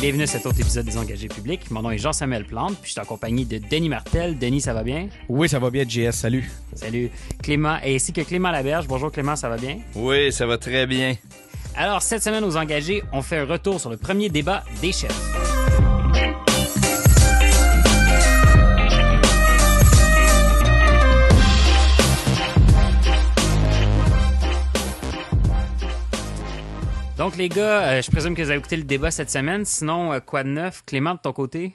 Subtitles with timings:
[0.00, 1.70] bienvenue à cet autre épisode des Engagés publics.
[1.70, 4.38] Mon nom est Jean-Samuel Plante, puis je suis en compagnie de Denis Martel.
[4.38, 5.08] Denis, ça va bien?
[5.28, 6.12] Oui, ça va bien, JS.
[6.12, 6.50] Salut.
[6.74, 7.10] Salut.
[7.42, 8.86] Clément, et ainsi que Clément Laberge.
[8.86, 9.78] Bonjour Clément, ça va bien?
[9.94, 11.14] Oui, ça va très bien.
[11.74, 15.35] Alors, cette semaine aux Engagés, on fait un retour sur le premier débat des chefs.
[27.26, 29.64] Donc, les gars, euh, je présume que vous avez écouté le débat cette semaine.
[29.64, 30.84] Sinon, euh, quoi de neuf?
[30.86, 31.72] Clément, de ton côté?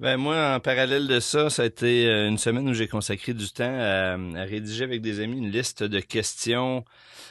[0.00, 3.32] Ben moi, en parallèle de ça, ça a été euh, une semaine où j'ai consacré
[3.32, 6.84] du temps à, à, rédiger avec des amis une liste de questions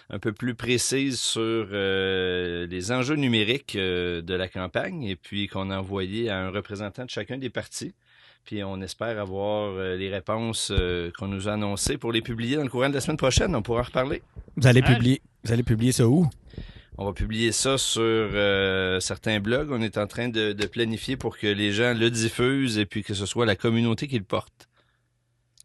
[0.10, 5.78] un peu plus précises sur les enjeux numériques de la campagne et puis qu'on a
[5.78, 7.94] envoyé à un représentant de chacun des partis.
[8.44, 10.74] Puis on espère avoir les réponses
[11.20, 13.56] qu'on nous a annoncées pour les publier dans le courant de la semaine prochaine.
[13.56, 14.24] On pourra en reparler.
[14.58, 16.28] Vous allez publier, vous allez publier ça où?
[16.98, 19.70] On va publier ça sur euh, certains blogs.
[19.72, 23.04] On est en train de, de, planifier pour que les gens le diffusent et puis
[23.04, 24.65] que ce soit la communauté qui le porte.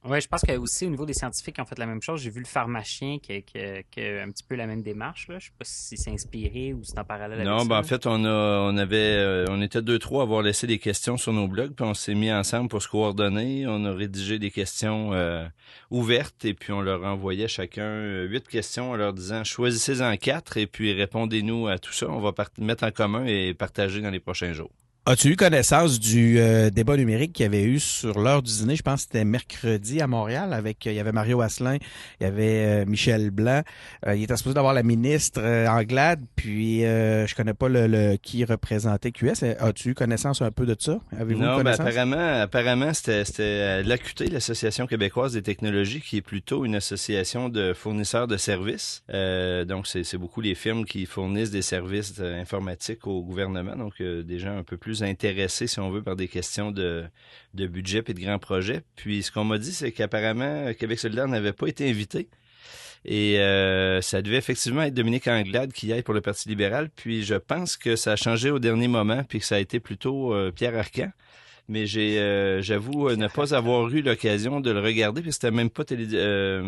[0.02, 2.22] Oui, je pense que aussi au niveau des scientifiques qui ont fait la même chose.
[2.22, 5.28] J'ai vu le pharmacien qui, a un petit peu la même démarche.
[5.28, 5.38] Là.
[5.38, 7.80] Je sais pas si c'est inspiré ou si c'est en parallèle non, avec ben ça.
[7.80, 10.78] en fait, on a on avait euh, on était deux trois à avoir laissé des
[10.78, 13.66] questions sur nos blogs, puis on s'est mis ensemble pour se coordonner.
[13.66, 15.46] On a rédigé des questions euh,
[15.90, 20.56] ouvertes et puis on leur envoyait chacun euh, huit questions en leur disant choisissez-en quatre
[20.56, 22.08] et puis répondez-nous à tout ça.
[22.08, 24.70] On va mettre en commun et partager dans les prochains jours.
[25.06, 28.76] As-tu eu connaissance du euh, débat numérique qu'il y avait eu sur l'heure du dîner?
[28.76, 31.78] Je pense que c'était mercredi à Montréal avec, il y avait Mario Asselin,
[32.20, 33.62] il y avait euh, Michel Blanc.
[34.06, 38.44] Euh, il était supposé d'avoir la ministre Anglade, puis je connais pas le, le, qui
[38.44, 39.42] représentait QS.
[39.58, 41.00] As-tu eu connaissance un peu de ça?
[41.18, 46.74] Avez-vous non, ben, apparemment, apparemment c'était l'AQT, l'Association québécoise des technologies, qui est plutôt une
[46.74, 49.02] association de fournisseurs de services.
[49.08, 54.58] donc, c'est beaucoup les firmes qui fournissent des services informatiques au gouvernement, donc des gens
[54.58, 57.08] un peu plus intéressés, si on veut, par des questions de,
[57.54, 58.82] budget et de grands projets.
[58.96, 62.28] Puis ce qu'on m'a dit, c'est qu'apparemment, Québec solidaire n'avait pas été invité.
[63.04, 66.90] Et euh, ça devait effectivement être Dominique Anglade qui y aille pour le Parti libéral.
[66.90, 69.80] Puis je pense que ça a changé au dernier moment, puis que ça a été
[69.80, 71.10] plutôt euh, Pierre Arcan.
[71.68, 75.84] Mais euh, j'avoue, ne pas avoir eu l'occasion de le regarder, puis c'était même pas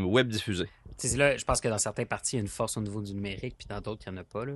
[0.04, 0.66] web diffusé.
[1.16, 3.12] Là, je pense que dans certains partis, il y a une force au niveau du
[3.12, 4.44] numérique, puis dans d'autres, il n'y en a pas.
[4.44, 4.52] Là.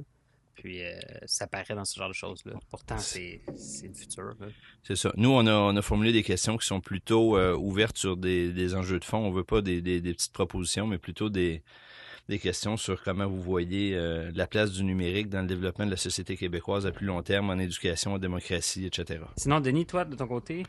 [0.57, 2.55] Puis euh, ça paraît dans ce genre de choses-là.
[2.71, 4.35] Pourtant, c'est le futur.
[4.83, 5.13] C'est ça.
[5.17, 8.53] Nous, on a, on a formulé des questions qui sont plutôt euh, ouvertes sur des,
[8.53, 9.19] des, enjeux de fond.
[9.19, 11.63] On veut pas des, des, des, petites propositions, mais plutôt des,
[12.29, 15.91] des questions sur comment vous voyez euh, la place du numérique dans le développement de
[15.91, 19.21] la société québécoise à plus long terme, en éducation, en démocratie, etc.
[19.37, 20.65] Sinon, Denis, toi, de ton côté?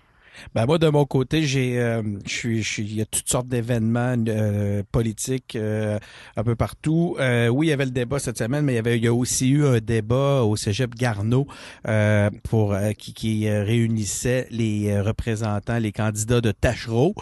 [0.56, 4.16] Ben moi de mon côté, j'ai, euh, je suis, il y a toutes sortes d'événements
[4.28, 6.00] euh, politiques euh,
[6.36, 7.16] un peu partout.
[7.20, 9.08] Euh, oui, il y avait le débat cette semaine, mais il y avait, il y
[9.08, 11.48] a aussi eu un débat au Cégep Garneau
[11.88, 17.14] euh, pour qui, qui réunissait les représentants, les candidats de Tachereau.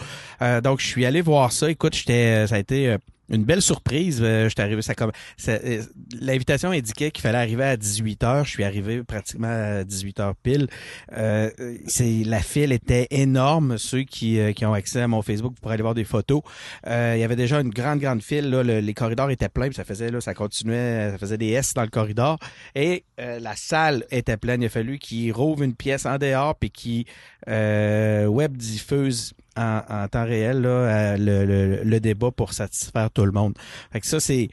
[0.64, 1.70] donc je suis allé voir ça.
[1.70, 2.98] Écoute, j'étais, ça a été
[3.30, 4.20] une belle surprise.
[4.22, 5.12] Euh, je arrivé, ça comme
[5.48, 5.82] euh,
[6.20, 10.34] l'invitation indiquait qu'il fallait arriver à 18 h Je suis arrivé pratiquement à 18 h
[10.42, 10.68] pile.
[11.14, 11.50] Euh,
[11.88, 13.78] c'est la file était énorme.
[13.78, 16.42] Ceux qui, euh, qui ont accès à mon Facebook pour aller voir des photos,
[16.88, 18.50] euh, il y avait déjà une grande grande file.
[18.50, 19.68] Là, les corridors étaient pleins.
[19.68, 22.38] Puis ça faisait là, ça continuait, ça faisait des S dans le corridor.
[22.76, 24.62] Et la salle était pleine.
[24.62, 27.06] Il a fallu qu'ils rouvrent une pièce en dehors puis qui
[27.48, 33.32] web diffuse en, en, temps réel là, le, le, le, débat pour satisfaire tout le
[33.32, 33.54] monde.
[33.92, 34.50] Fait que ça, c'est.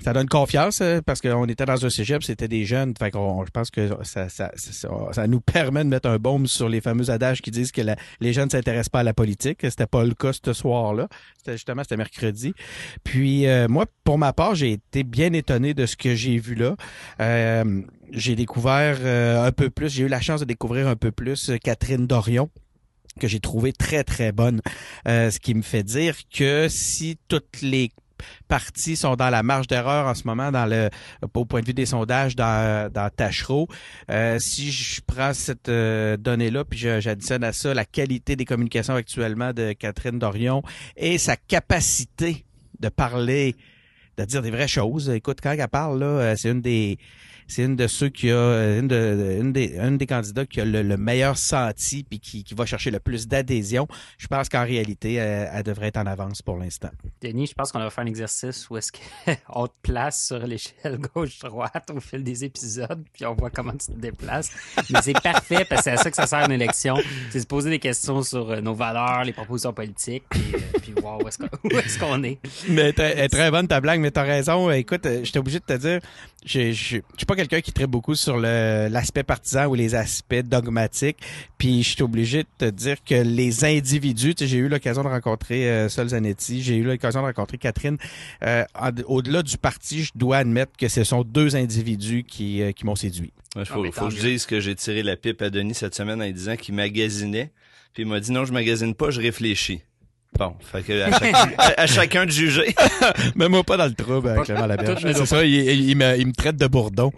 [0.00, 2.94] Ça donne confiance euh, parce qu'on était dans un cégep, c'était des jeunes.
[2.98, 6.48] Fait qu'on, je pense que ça, ça, ça, ça, nous permet de mettre un baume
[6.48, 7.80] sur les fameux adages qui disent que
[8.20, 9.60] les jeunes ne s'intéressent pas à la politique.
[9.62, 11.08] C'était pas le cas ce soir-là.
[11.38, 12.54] C'était justement c'était mercredi.
[13.04, 16.56] Puis euh, moi, pour ma part, j'ai été bien étonné de ce que j'ai vu
[16.56, 16.74] là.
[17.20, 19.90] Euh, j'ai découvert euh, un peu plus.
[19.90, 22.50] J'ai eu la chance de découvrir un peu plus Catherine Dorion
[23.20, 24.60] que j'ai trouvé très très bonne,
[25.08, 27.90] euh, ce qui me fait dire que si toutes les
[28.48, 30.88] parties sont dans la marge d'erreur en ce moment dans le
[31.34, 33.68] au point de vue des sondages dans, dans Tachereau.
[34.10, 38.94] Euh, si je prends cette euh, donnée-là puis j'additionne à ça la qualité des communications
[38.94, 40.62] actuellement de Catherine Dorion
[40.96, 42.44] et sa capacité
[42.80, 43.56] de parler,
[44.16, 45.10] de dire des vraies choses.
[45.10, 46.98] Écoute, quand elle parle, là, c'est une des
[47.48, 50.60] c'est une de ceux qui a euh, une, de, une des un des candidats qui
[50.60, 53.86] a le, le meilleur senti puis qui, qui va chercher le plus d'adhésion.
[54.18, 56.90] Je pense qu'en réalité, elle, elle, devrait être en avance pour l'instant.
[57.20, 60.98] Denis, je pense qu'on va faire un exercice où est-ce qu'on te place sur l'échelle
[61.14, 64.50] gauche-droite au fil des épisodes, puis on voit comment tu te déplaces.
[64.90, 66.96] Mais c'est parfait parce que c'est à ça que ça sert une élection.
[67.30, 70.92] C'est se poser des questions sur euh, nos valeurs, les propositions politiques, puis, euh, puis
[71.00, 72.38] voir où est-ce qu'on est, qu'on est?
[72.68, 74.70] Mais très, très bonne ta blague, mais t'as raison.
[74.70, 76.00] Écoute, j'étais obligé de te dire,
[76.44, 80.42] je, je, je suis pas quelqu'un qui traite beaucoup sur l'aspect partisan ou les aspects
[80.44, 81.18] dogmatiques.
[81.58, 85.68] Puis je suis obligé de te dire que les individus, j'ai eu l'occasion de rencontrer
[85.70, 87.96] euh, Sol Zanetti, j'ai eu l'occasion de rencontrer Catherine.
[88.42, 88.64] Euh,
[89.06, 92.96] Au-delà du parti, je dois admettre que ce sont deux individus qui, euh, qui m'ont
[92.96, 93.32] séduit.
[93.56, 96.20] Il faut, faut que je dise que j'ai tiré la pipe à Denis cette semaine
[96.20, 97.52] en disant qu'il magasinait.
[97.92, 99.82] Puis il m'a dit non, je magasine pas, je réfléchis.
[100.38, 102.74] Bon, fait que à, chacun de juger.
[103.36, 104.66] Mais moi pas dans le trouble avec Clément
[105.00, 107.12] C'est ça, il, me, il, me, traite de bourdon.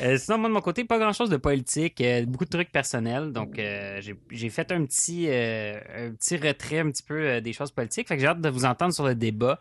[0.00, 2.70] Euh, sinon, moi de mon côté, pas grand chose de politique, euh, beaucoup de trucs
[2.70, 3.32] personnels.
[3.32, 4.00] Donc euh,
[4.30, 8.06] j'ai fait un petit un petit retrait un petit peu des choses politiques.
[8.06, 9.58] Fait que j'ai hâte de vous entendre sur le débat,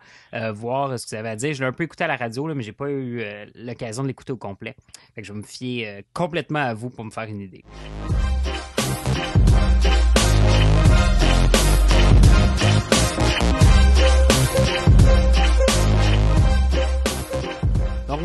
[0.53, 1.53] voir ce que vous avez à dire.
[1.53, 3.23] Je l'ai un peu écouté à la radio, là, mais j'ai pas eu
[3.55, 4.75] l'occasion de l'écouter au complet.
[5.15, 7.63] Fait que je vais me fier complètement à vous pour me faire une idée.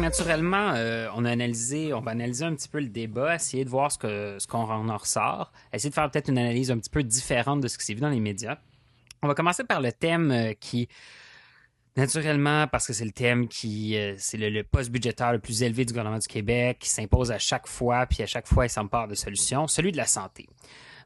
[0.04, 4.46] Naturellement, euh, on on va analyser un petit peu le débat, essayer de voir ce
[4.46, 7.78] qu'on en ressort, essayer de faire peut-être une analyse un petit peu différente de ce
[7.78, 8.58] qui s'est vu dans les médias.
[9.22, 10.88] On va commencer par le thème euh, qui,
[11.96, 15.86] naturellement, parce que c'est le thème qui, euh, c'est le, poste budgétaire le plus élevé
[15.86, 19.08] du gouvernement du Québec, qui s'impose à chaque fois, puis à chaque fois, il s'empare
[19.08, 20.46] de solutions, celui de la santé.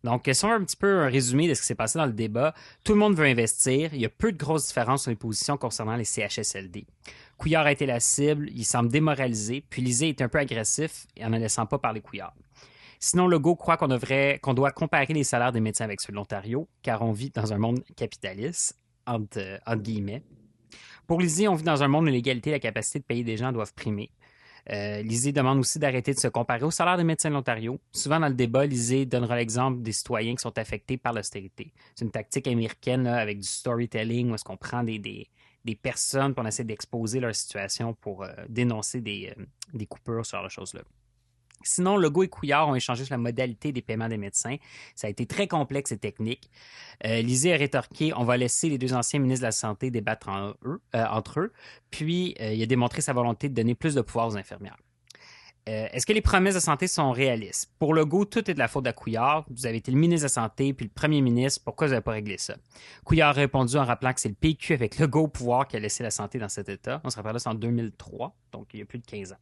[0.05, 2.13] Donc, si on un petit peu un résumé de ce qui s'est passé dans le
[2.13, 2.55] débat,
[2.85, 3.93] tout le monde veut investir.
[3.95, 6.87] Il y a peu de grosses différences sur les positions concernant les CHSLD.
[7.39, 11.31] Couillard a été la cible, il semble démoralisé, puis Lisée est un peu agressif en
[11.31, 12.35] ne laissant pas parler Couillard.
[12.99, 16.69] Sinon, Legault croit qu'on devrait, doit comparer les salaires des médecins avec ceux de l'Ontario,
[16.83, 18.77] car on vit dans un monde capitaliste,
[19.07, 20.25] entre, guillemets.
[21.07, 23.37] Pour Lisée, on vit dans un monde où l'égalité et la capacité de payer des
[23.37, 24.11] gens doivent primer.
[24.71, 27.81] Euh, Lisée demande aussi d'arrêter de se comparer au salaire des médecins de l'Ontario.
[27.93, 31.73] Souvent dans le débat, Lisée donnera l'exemple des citoyens qui sont affectés par l'austérité.
[31.95, 35.31] C'est une tactique américaine avec du storytelling où est-ce qu'on prend des, des
[35.75, 39.45] personnes, pour essayer d'exposer leur situation pour euh, dénoncer des, euh,
[39.75, 39.89] des,
[40.23, 40.81] sur la chose-là.
[41.65, 44.57] Sinon, Legault et Couillard ont échangé sur la modalité des paiements des médecins.
[44.95, 46.49] Ça a été très complexe et technique.
[47.05, 50.31] Euh, Lisée a rétorqué on va laisser les deux anciens ministres de la Santé débattre
[50.65, 51.53] eux, entre eux.
[51.91, 54.77] Puis, il a démontré sa volonté de donner plus de pouvoir aux infirmières.
[55.69, 57.71] Euh, est-ce que les promesses de santé sont réalistes?
[57.79, 59.45] Pour Legault, tout est de la faute de Couillard.
[59.51, 61.61] Vous avez été le ministre de la Santé puis le premier ministre.
[61.63, 62.57] Pourquoi vous n'avez pas réglé ça?
[63.05, 65.81] Couillard a répondu en rappelant que c'est le PQ avec Legault au pouvoir qui a
[65.81, 67.03] laissé la santé dans cet état.
[67.05, 69.37] On se rappelle, c'est en 2003, donc il y a plus de 15 ans.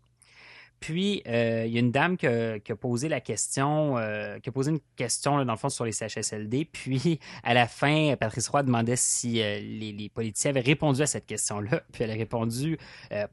[0.81, 4.53] Puis, euh, il y a une dame qui a, posé la question, euh, qui a
[4.53, 6.67] posé une question, dans le fond, sur les CHSLD.
[6.71, 11.27] Puis, à la fin, Patrice Roy demandait si euh, les, politiciens avaient répondu à cette
[11.27, 11.83] question-là.
[11.93, 12.79] Puis, elle a répondu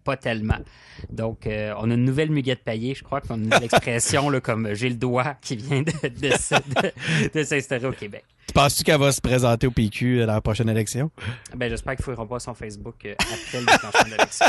[0.04, 0.60] pas tellement.
[1.10, 4.74] Donc, on a une nouvelle muguette paillée, je crois, qu'on a une expression, là, comme
[4.74, 8.24] j'ai le doigt qui vient de, s'instaurer au Québec.
[8.53, 11.09] Penses-tu qu'elle va se présenter au PQ à la prochaine élection?
[11.55, 14.45] Ben, j'espère qu'il ne pas son Facebook après le déclenchement de l'élection.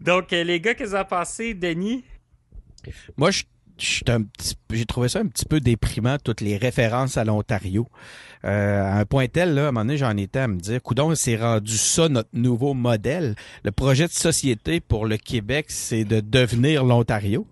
[0.00, 2.04] Donc, euh, les gars, qu'est-ce que vous en pensez, Denis?
[3.16, 3.42] Moi, je
[3.78, 7.86] j'ai trouvé ça un petit peu déprimant, toutes les références à l'Ontario.
[8.44, 10.82] Euh, à un point tel, là, à un moment donné, j'en étais à me dire,
[10.82, 13.34] coudon, c'est rendu ça notre nouveau modèle.
[13.64, 17.46] Le projet de société pour le Québec, c'est de devenir l'Ontario.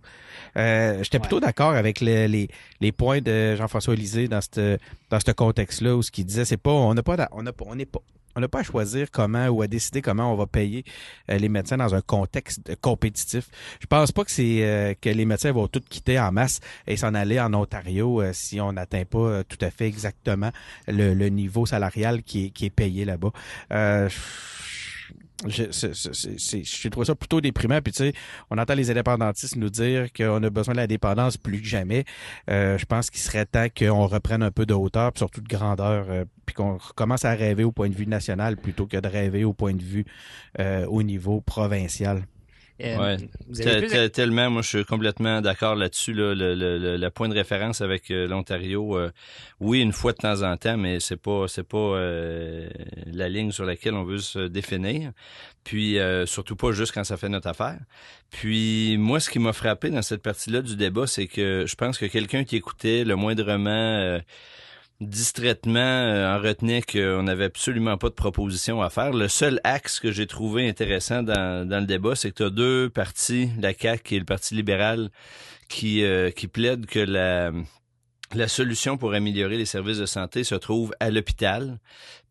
[0.56, 2.48] Euh, J'étais plutôt d'accord avec les, les,
[2.80, 4.78] les, points de Jean-François Lisée dans ce
[5.10, 7.64] dans ce contexte-là où ce qu'il disait, c'est pas on n'a pas on n'a pas
[7.68, 8.00] on n'est pas
[8.36, 10.84] on n'a pas à choisir comment ou à décider comment on va payer
[11.30, 13.48] euh, les médecins dans un contexte compétitif.
[13.80, 16.96] Je pense pas que c'est euh, que les médecins vont tout quitter en masse et
[16.96, 20.50] s'en aller en Ontario euh, si on n'atteint pas tout à fait exactement
[20.88, 23.30] le, niveau salarial qui est, qui est payé là-bas
[23.70, 24.08] je
[26.90, 27.80] trouve ça plutôt déprimant.
[27.82, 28.12] Puis tu sais,
[28.50, 32.04] on entend les indépendantistes nous dire qu'on a besoin de la dépendance plus que jamais.
[32.50, 35.48] Euh, je pense qu'il serait temps qu'on reprenne un peu de hauteur, puis surtout de
[35.48, 39.08] grandeur, euh, puis qu'on commence à rêver au point de vue national plutôt que de
[39.08, 40.04] rêver au point de vue
[40.60, 42.22] euh, au niveau provincial.
[42.82, 43.16] Euh,
[43.52, 44.08] ouais.
[44.10, 46.12] Tellement, moi, je suis complètement d'accord là-dessus.
[46.12, 49.12] Là, le, le, le, point de référence avec euh, l'Ontario, euh,
[49.60, 51.98] oui, une fois de temps en temps, mais c'est pas, c'est pas
[53.06, 55.12] la ligne sur laquelle on veut se définir.
[55.62, 57.78] Puis surtout pas juste quand ça fait notre affaire.
[58.30, 61.96] Puis moi, ce qui m'a frappé dans cette partie-là du débat, c'est que je pense
[61.98, 64.18] que quelqu'un qui écoutait le moindrement
[65.00, 69.12] distraitement euh, en retenait qu'on n'avait absolument pas de proposition à faire.
[69.12, 72.50] Le seul axe que j'ai trouvé intéressant dans, dans le débat, c'est que tu as
[72.50, 75.10] deux partis, la CAQ et le Parti libéral,
[75.68, 77.50] qui, euh, qui plaident que la,
[78.34, 81.78] la solution pour améliorer les services de santé se trouve à l'hôpital.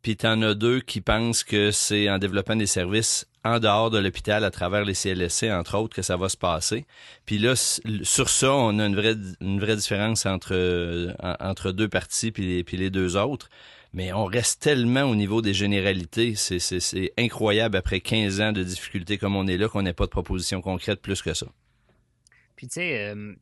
[0.04, 3.90] Puis tu en as deux qui pensent que c'est en développant des services en dehors
[3.90, 6.86] de l'hôpital, à travers les CLSC, entre autres, que ça va se passer.
[7.26, 11.88] Puis là, sur ça, on a une vraie, une vraie différence entre, euh, entre deux
[11.88, 13.50] parties puis les, puis les deux autres.
[13.94, 16.36] Mais on reste tellement au niveau des généralités.
[16.36, 20.10] C'est incroyable après 15 ans de difficultés comme on est là qu'on n'ait pas de
[20.10, 21.48] proposition concrète plus que ça.
[22.56, 23.36] Puis tu sais, euh,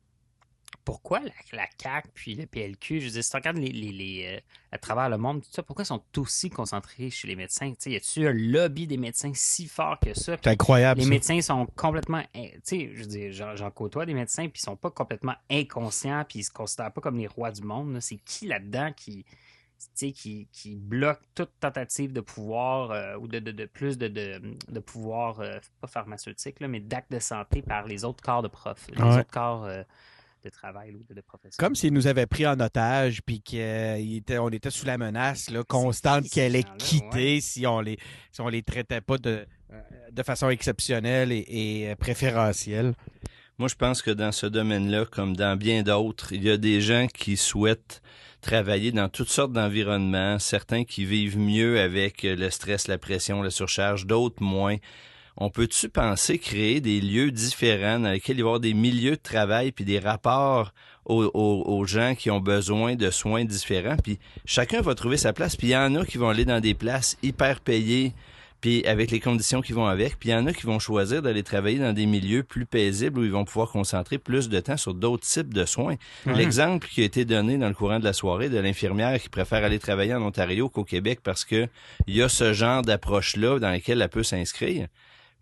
[0.83, 4.25] pourquoi la, la, CAQ puis le PLQ, je veux dire, si tu regardes les, les,
[4.25, 4.39] euh,
[4.71, 7.69] à travers le monde, tout ça, pourquoi ils sont aussi concentrés chez les médecins?
[7.71, 10.37] Tu sais, y a-tu un lobby des médecins si fort que ça?
[10.41, 11.01] C'est incroyable.
[11.01, 14.65] Les médecins sont complètement, tu sais, je veux dire, j'en côtoie des médecins, puis ils
[14.65, 17.99] sont pas complètement inconscients, puis ils se considèrent pas comme les rois du monde.
[18.01, 19.25] C'est qui là-dedans qui,
[19.95, 25.39] qui, qui bloque toute tentative de pouvoir euh, ou de, de, plus de, de pouvoir,
[25.39, 29.01] euh, pas pharmaceutique, là, mais d'actes de santé par les autres corps de prof, les
[29.01, 29.67] autres corps
[30.43, 31.57] de travail ou de, profession.
[31.57, 35.63] Comme s'ils nous avaient pris en otage, puis qu'on euh, était sous la menace là,
[35.63, 37.97] constante qu'elle allait quitter si on les
[38.31, 39.81] si on les traitait pas de, euh,
[40.11, 42.93] de façon exceptionnelle et, euh, préférentielle.
[43.57, 46.81] Moi, je pense que dans ce domaine-là, comme dans bien d'autres, il y a des
[46.81, 48.01] gens qui souhaitent
[48.41, 53.51] travailler dans toutes sortes d'environnements, certains qui vivent mieux avec le stress, la pression, la
[53.51, 54.77] surcharge, d'autres moins
[55.37, 59.11] on peut-tu penser créer des lieux différents dans lesquels il va y avoir des milieux
[59.11, 60.73] de travail puis des rapports
[61.05, 65.67] aux, gens qui ont besoin de soins différents, puis chacun va trouver sa place, puis
[65.67, 68.13] il y en a qui vont aller dans des places hyper payées,
[68.61, 71.23] puis avec les conditions qui vont avec, puis il y en a qui vont choisir
[71.23, 74.77] d'aller travailler dans des milieux plus paisibles où ils vont pouvoir concentrer plus de temps
[74.77, 75.95] sur d'autres types de soins.
[76.27, 79.63] L'exemple qui a été donné dans le courant de la soirée de l'infirmière qui préfère
[79.63, 81.67] aller travailler en Ontario qu'au Québec parce que
[82.05, 84.87] il y a ce genre d'approche-là dans laquelle elle peut s'inscrire.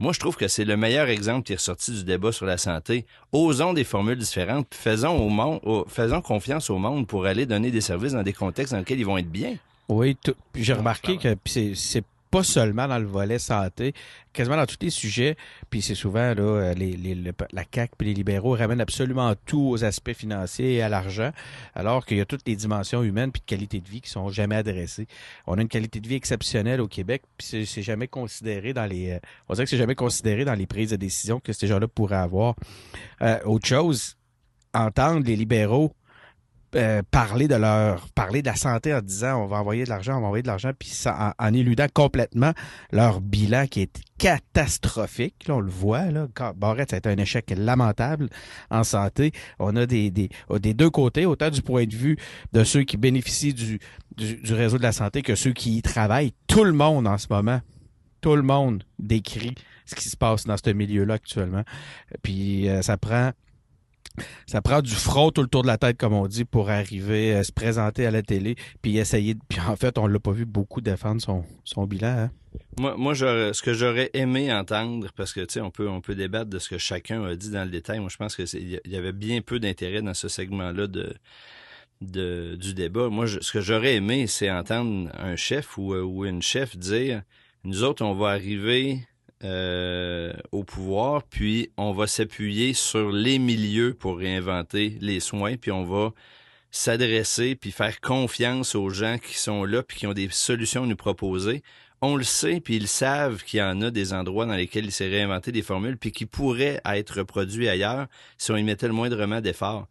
[0.02, 2.58] Moi, je trouve que c'est le meilleur exemple qui est ressorti du débat sur la
[2.58, 3.06] santé.
[3.34, 7.82] Osons des formules différentes, faisons, au monde, faisons confiance au monde pour aller donner des
[7.82, 9.58] services dans des contextes dans lesquels ils vont être bien.
[9.90, 10.16] Oui,
[10.56, 13.94] j'ai remarqué que c'est pas seulement dans le volet santé,
[14.34, 15.36] quasiment dans tous les sujets.
[15.70, 17.16] Puis c'est souvent là, les, les,
[17.52, 21.32] la CAC puis les libéraux ramènent absolument tout aux aspects financiers et à l'argent,
[21.76, 24.30] alors qu'il y a toutes les dimensions humaines puis de qualité de vie qui sont
[24.30, 25.08] jamais adressées.
[25.48, 29.12] On a une qualité de vie exceptionnelle au Québec, puis c'est jamais considéré dans les,
[29.12, 31.88] euh, on dirait que c'est jamais considéré dans les prises de décision que ces gens-là
[31.88, 32.56] pourraient avoir.
[33.22, 34.18] Euh, autre chose,
[34.74, 35.94] entendre les libéraux
[36.76, 40.18] euh, parler de leur parler de la santé en disant on va envoyer de l'argent,
[40.18, 42.52] on va envoyer de l'argent, puis ça, en, éludant complètement
[42.92, 45.48] leur bilan qui est catastrophique.
[45.48, 46.28] Là, on le voit, là.
[46.56, 48.30] Barrette, ça a été un échec lamentable
[48.70, 49.32] en santé.
[49.58, 52.18] On a des, des, des deux côtés, autant du point de vue
[52.54, 53.80] de ceux qui bénéficient du,
[54.16, 56.34] du, réseau de la santé que ceux qui y travaillent.
[56.48, 57.62] Tout le monde en ce moment,
[58.22, 61.64] tout le monde décrit ce qui se passe dans ce milieu-là actuellement.
[62.22, 63.32] Puis euh, ça prend
[64.48, 67.34] ça prend du front tout le tour de la tête, comme on dit, pour arriver
[67.34, 69.36] à se présenter à la télé, puis essayer.
[69.48, 72.08] Puis en fait, on l'a pas vu beaucoup défendre son, bilan.
[72.08, 72.32] Hein.
[72.80, 76.50] Moi, moi ce que j'aurais aimé entendre, parce que tu sais, on peut, on débattre
[76.50, 78.00] de ce que chacun a dit dans le détail.
[78.00, 81.14] Moi, je pense que il y avait bien peu d'intérêt dans ce segment-là de,
[82.02, 83.10] de, du débat.
[83.10, 87.22] Moi, ce que j'aurais aimé, c'est entendre un chef ou, ou une chef dire,
[87.64, 89.00] nous autres, on va arriver
[89.44, 95.72] euh, au pouvoir, puis on va s'appuyer sur les milieux pour réinventer les soins, puis
[95.72, 96.12] on va
[96.72, 100.88] s'adresser puis faire confiance aux gens qui sont là puis qui ont des solutions à
[100.88, 101.64] nous proposer.
[102.02, 104.92] On le sait, puis ils savent qu'il y en a des endroits dans lesquels il
[104.92, 108.94] s'est réinventé des formules puis qui pourraient être reproduits ailleurs si on y mettait le
[108.94, 109.88] moindrement d'effort.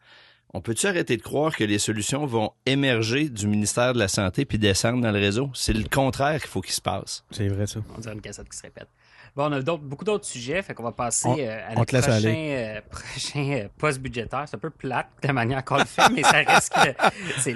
[0.54, 4.46] On peut-tu arrêter de croire que les solutions vont émerger du ministère de la Santé
[4.46, 5.50] puis descendre dans le réseau?
[5.52, 7.24] C'est le contraire qu'il faut qu'il se passe.
[7.30, 7.80] C'est vrai, ça.
[7.94, 8.88] On dirait une cassette qui se répète.
[9.36, 12.80] Bon, on a beaucoup d'autres sujets, fait qu'on va passer euh, à notre prochain, euh,
[12.90, 14.44] prochain euh, poste budgétaire.
[14.46, 17.54] C'est un peu plate de la manière qu'on le fait, mais ça reste que c'est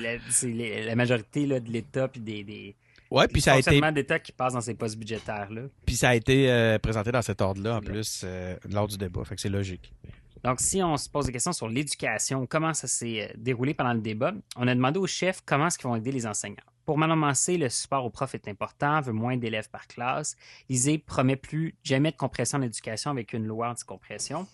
[0.48, 2.76] la, majorité là, de l'État puis des, des
[3.10, 5.62] Ouais, puis ça a été d'État qui passe dans ces postes budgétaires là.
[5.84, 8.24] Puis ça a été présenté dans cet ordre-là en plus
[8.70, 9.92] lors du débat, fait que c'est logique.
[10.42, 14.00] Donc, si on se pose des questions sur l'éducation, comment ça s'est déroulé pendant le
[14.00, 16.56] débat, on a demandé aux chefs comment est-ce qu'ils vont aider les enseignants.
[16.84, 20.36] Pour Manon Mancé, le support aux profs est important, veut moins d'élèves par classe.
[20.68, 24.48] Lisée promet plus jamais de compression en éducation avec une loi anti-compression.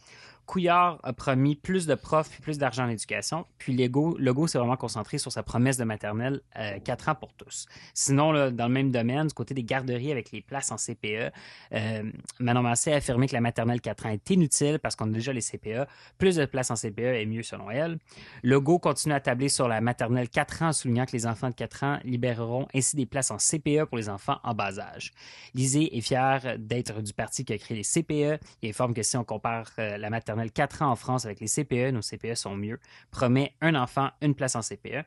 [0.49, 3.45] Couillard a promis plus de profs et plus d'argent en éducation.
[3.59, 7.35] Puis Legault, Legault s'est vraiment concentré sur sa promesse de maternelle euh, 4 ans pour
[7.35, 7.67] tous.
[7.93, 11.31] Sinon, dans le même domaine, du côté des garderies avec les places en CPE,
[11.75, 15.13] euh, Manon Massé a affirmé que la maternelle 4 ans est inutile parce qu'on a
[15.13, 15.87] déjà les CPE.
[16.17, 17.99] Plus de places en CPE est mieux selon elle.
[18.43, 21.85] Legault continue à tabler sur la maternelle 4 ans, soulignant que les enfants de 4
[21.85, 25.13] ans libéreront ainsi des places en CPE pour les enfants en bas âge.
[25.53, 28.43] Lisée est fière d'être du parti qui a créé les CPE.
[28.63, 31.49] Il informe que si on compare euh, la maternelle 4 ans en France avec les
[31.49, 32.79] CPE, nos CPE sont mieux,
[33.11, 35.05] promet un enfant, une place en CPE.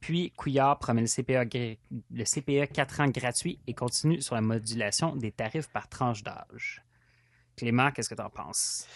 [0.00, 1.78] Puis Couillard promet le CPE,
[2.12, 6.82] le CPE 4 ans gratuit et continue sur la modulation des tarifs par tranche d'âge.
[7.56, 8.86] Clément, qu'est-ce que tu en penses?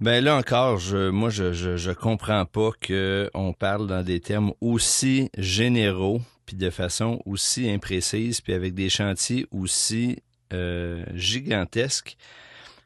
[0.00, 0.80] Ben là encore,
[1.12, 6.68] moi, je, je, je comprends pas qu'on parle dans des termes aussi généraux, puis de
[6.68, 10.18] façon aussi imprécise, puis avec des chantiers aussi
[10.52, 12.16] euh, gigantesques.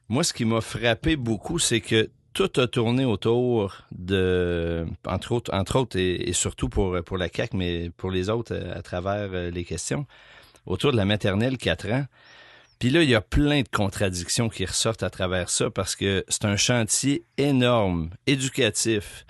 [0.08, 5.52] Moi, ce qui m'a frappé beaucoup, c'est que tout a tourné autour de, entre autres,
[5.52, 9.50] entre autres et, surtout pour, pour la CAC, mais pour les autres à, travers euh,
[9.50, 10.06] les questions,
[10.66, 12.06] autour de la maternelle 4 ans.
[12.78, 16.24] Puis là, il y a plein de contradictions qui ressortent à travers ça parce que
[16.28, 19.26] c'est un chantier énorme, éducatif,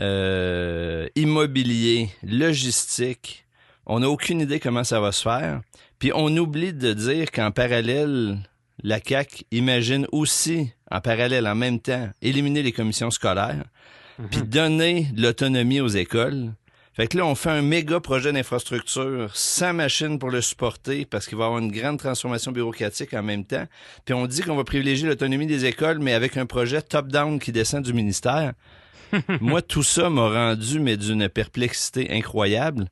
[0.00, 3.46] euh, immobilier, logistique.
[3.84, 5.60] On n'a aucune idée comment ça va se faire.
[5.98, 8.38] Puis on oublie de dire qu'en parallèle,
[8.82, 13.64] la CAC imagine aussi, en parallèle, en même temps, éliminer les commissions scolaires,
[14.18, 14.28] mhm.
[14.28, 16.52] puis donner l'autonomie aux écoles.
[16.98, 21.28] Fait que là, on fait un méga projet d'infrastructure sans machine pour le supporter parce
[21.28, 23.66] qu'il va y avoir une grande transformation bureaucratique en même temps.
[24.04, 27.52] Puis on dit qu'on va privilégier l'autonomie des écoles, mais avec un projet top-down qui
[27.52, 28.52] descend du ministère.
[29.40, 32.88] Moi, tout ça m'a rendu, mais d'une perplexité incroyable.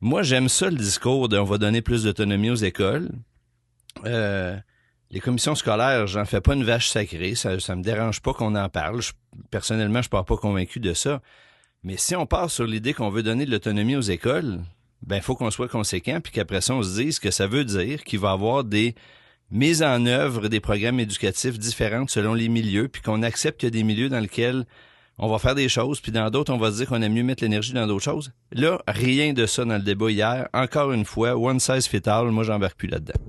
[0.00, 3.10] Moi, j'aime ça le discours de on va donner plus d'autonomie aux écoles.
[4.04, 4.56] Euh,
[5.14, 7.36] les commissions scolaires, j'en fais pas une vache sacrée.
[7.36, 9.00] Ça, ça me dérange pas qu'on en parle.
[9.48, 11.22] personnellement, je suis pas convaincu de ça.
[11.84, 14.60] Mais si on part sur l'idée qu'on veut donner de l'autonomie aux écoles,
[15.06, 18.02] ben, faut qu'on soit conséquent, puis qu'après ça, on se dise que ça veut dire
[18.02, 18.96] qu'il va y avoir des
[19.52, 23.72] mises en œuvre des programmes éducatifs différentes selon les milieux, puis qu'on accepte qu'il y
[23.72, 24.66] a des milieux dans lesquels
[25.18, 27.22] on va faire des choses, puis dans d'autres, on va se dire qu'on aime mieux
[27.22, 28.32] mettre l'énergie dans d'autres choses.
[28.50, 30.48] Là, rien de ça dans le débat hier.
[30.52, 33.20] Encore une fois, one size fit all, moi, j'embarque plus là-dedans.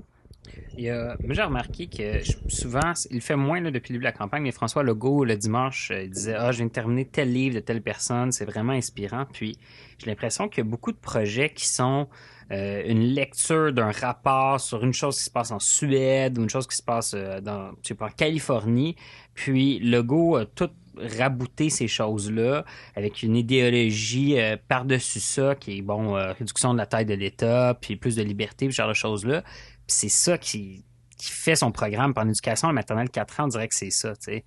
[0.78, 4.12] Il moi, j'ai remarqué que souvent, il fait moins là, depuis le début de la
[4.12, 7.32] campagne, mais François Legault, le dimanche, euh, il disait Ah, je viens de terminer tel
[7.32, 9.24] livre de telle personne, c'est vraiment inspirant.
[9.32, 9.58] Puis,
[9.98, 12.08] j'ai l'impression qu'il y a beaucoup de projets qui sont
[12.50, 16.50] euh, une lecture d'un rapport sur une chose qui se passe en Suède ou une
[16.50, 18.96] chose qui se passe euh, dans, sais en Californie.
[19.34, 22.64] Puis, Legault a tout rabouté ces choses-là
[22.94, 27.96] avec une idéologie par-dessus ça qui est, bon, réduction de la taille de l'État, puis
[27.96, 29.44] plus de liberté, ce genre de choses-là
[29.86, 30.84] c'est ça qui,
[31.18, 34.14] fait son programme en éducation à maternelle 4 ans, on dirait que c'est ça.
[34.18, 34.44] sais.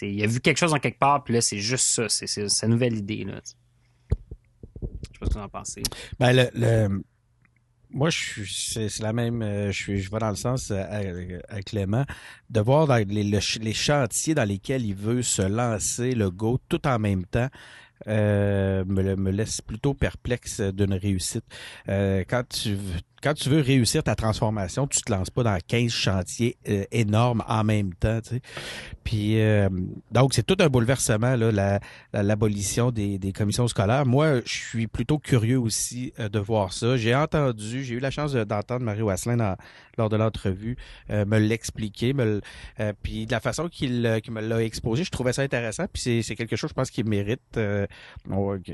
[0.00, 2.08] Il a vu quelque chose en quelque part, puis là, c'est juste ça.
[2.08, 3.24] C'est sa nouvelle idée.
[3.24, 5.82] Là, je sais pas ce que vous en pensez.
[6.18, 7.02] Ben, le,
[7.90, 9.42] moi, je c'est la même.
[9.42, 12.04] Euh, je, suis, je vais dans le sens euh, avec Clément
[12.48, 17.26] de voir les, chantiers dans lesquels il veut se lancer le go tout en même
[17.26, 17.48] temps.
[18.08, 21.44] Euh, me, me, laisse plutôt perplexe d'une réussite.
[21.88, 22.76] Euh, quand tu
[23.22, 27.44] quand tu veux réussir ta transformation, tu te lances pas dans 15 chantiers euh, énormes
[27.46, 28.20] en même temps.
[28.20, 28.40] Tu sais.
[29.04, 29.68] Puis euh,
[30.10, 31.80] donc c'est tout un bouleversement là,
[32.12, 34.06] l'abolition des, des, commissions scolaires.
[34.06, 36.96] Moi, je suis plutôt curieux aussi euh, de voir ça.
[36.96, 39.56] J'ai entendu, j'ai eu la chance d'entendre Marie Wasselin
[39.98, 40.76] lors de l'entrevue
[41.10, 42.40] me l'expliquer, me
[43.02, 45.84] puis de la façon qu'il me l'a exposé, je trouvais ça intéressant.
[45.92, 47.60] Puis c'est quelque chose, je pense, qui mérite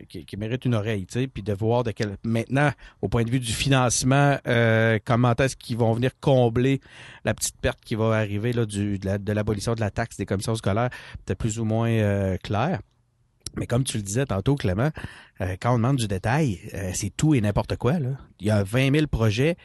[0.08, 1.06] qui, qui, mérite une oreille.
[1.06, 2.70] Tu sais, puis de voir de quel maintenant,
[3.02, 6.80] au point de vue du financement euh, comment est-ce qu'ils vont venir combler
[7.24, 10.54] la petite perte qui va arriver là, du, de l'abolition de, la taxe des commissions
[10.54, 10.90] scolaires,
[11.24, 12.80] peut-être plus ou moins euh, clair.
[13.58, 14.90] Mais comme tu le disais tantôt, Clément,
[15.40, 16.60] euh, quand on demande du détail,
[16.94, 17.98] c'est tout et n'importe quoi.
[17.98, 18.10] Là.
[18.40, 19.56] Il y a 20 000 projets,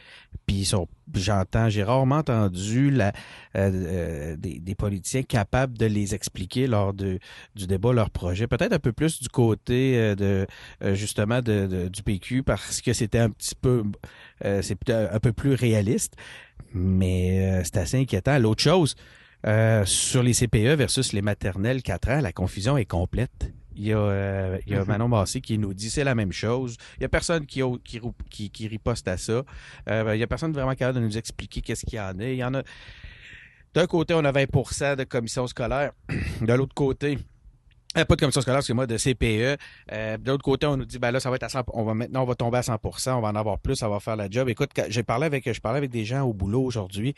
[0.46, 0.70] puis
[1.14, 3.14] j'entends, j'ai rarement entendu la,
[3.56, 7.20] des, politiciens capables de les expliquer lors de,
[7.56, 8.48] du débat leurs projets.
[8.48, 10.48] Peut-être un peu plus du côté de
[10.94, 13.84] justement de, du PQ parce que c'était un petit peu
[14.46, 16.16] euh, c'est un peu plus réaliste,
[16.74, 18.38] mais euh, c'est assez inquiétant.
[18.40, 18.96] L'autre chose,
[19.46, 23.52] euh, sur les CPE versus les maternelles 4 ans, la confusion est complète.
[23.76, 24.88] Il y a, il y a mhm.
[24.88, 26.78] Manon Massé qui nous dit c'est la même chose.
[26.98, 29.44] Il y a personne qui, qui, qui, qui riposte à ça.
[29.88, 32.24] il y a personne vraiment capable de nous expliquer qu'est-ce qu'il y en a.
[32.24, 32.64] Il y en a.
[33.74, 35.94] D'un côté, on a 20% de commission scolaire.
[36.42, 37.18] De l'autre côté,
[37.98, 39.60] euh, pas de commission scolaire, c'est moi de CPE.
[39.92, 41.84] Euh, de l'autre côté, on nous dit ben là, ça va être à 100, on
[41.84, 44.16] va maintenant on va tomber à 100% on va en avoir plus, ça va faire
[44.16, 44.50] la job.
[44.50, 47.14] Écoute, j'ai parlé avec je parlais avec des gens au boulot aujourd'hui,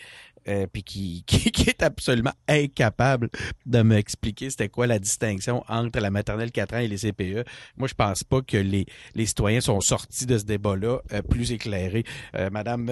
[0.48, 3.30] euh, puis qui, qui, qui est absolument incapable
[3.66, 7.48] de m'expliquer c'était quoi la distinction entre la maternelle 4 ans et les CPE.
[7.78, 8.86] Moi, je pense pas que les,
[9.16, 12.04] les citoyens sont sortis de ce débat-là euh, plus éclairés.
[12.36, 12.92] Euh, madame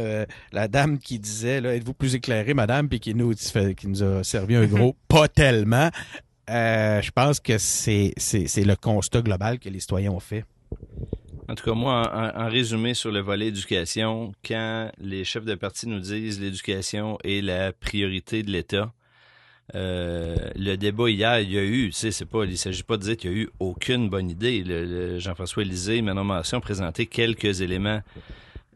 [0.52, 4.24] la dame qui disait là, êtes-vous plus éclairée, madame, puis qui nous qui nous a
[4.24, 5.90] servi un gros pas tellement.
[6.50, 10.46] Euh, je pense que c'est, le constat global que les citoyens ont fait.
[11.48, 15.88] En tout cas, moi, en, résumé sur le volet éducation, quand les chefs de parti
[15.88, 18.94] nous disent l'éducation est la priorité de l'État,
[19.76, 23.04] euh, le débat hier, il y a eu, tu sais, pas, il s'agit pas de
[23.04, 24.64] dire qu'il y a eu aucune bonne idée.
[24.64, 28.02] Le, Jean-François Lisée, Manon Masson ont présenté quelques éléments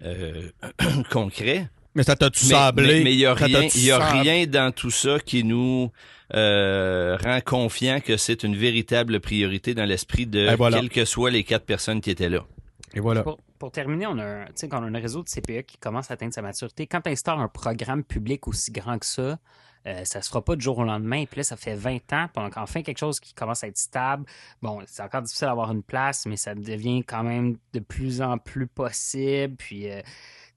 [0.04, 0.50] euh,
[1.12, 3.04] concrets, Mais ça t'a tout semblé.
[3.04, 5.92] Mais il y a rien, y a dans tout ça qui nous
[6.36, 10.78] euh, rend confiant que c'est une véritable priorité dans l'esprit de voilà.
[10.78, 12.46] quelles que soient les quatre personnes qui étaient là.
[12.94, 13.24] Et voilà.
[13.24, 16.14] Pour, pour terminer, on a, quand on a un réseau de CPE qui commence à
[16.14, 16.86] atteindre sa maturité.
[16.86, 19.40] Quand tu instaures un programme public aussi grand que ça,
[19.88, 21.26] euh, ça se fera pas du jour au lendemain.
[21.26, 22.28] Puis là, ça fait 20 ans.
[22.28, 24.26] Puis on a enfin quelque chose qui commence à être stable.
[24.62, 28.38] Bon, c'est encore difficile d'avoir une place, mais ça devient quand même de plus en
[28.38, 29.56] plus possible.
[29.56, 30.02] Puis, euh,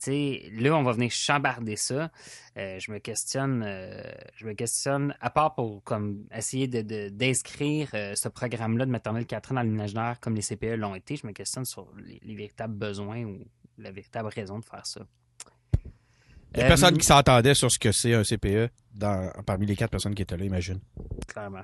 [0.09, 2.11] là, on va venir chambarder ça.
[2.57, 4.03] Euh, je me questionne, euh,
[4.37, 8.91] je me questionne, à part pour comme essayer de- de- d'inscrire euh, ce programme-là de
[8.91, 12.21] maternelle 4 ans dans l'imaginaire comme les CPE l'ont été, je me questionne sur les,
[12.23, 13.39] les véritables besoins ou
[13.79, 15.01] la véritable raison de faire ça.
[16.55, 19.77] Il y a personne qui s'entendait sur ce que c'est un CPE dans, parmi les
[19.77, 20.81] quatre personnes qui étaient là, imagine.
[21.29, 21.63] clairement.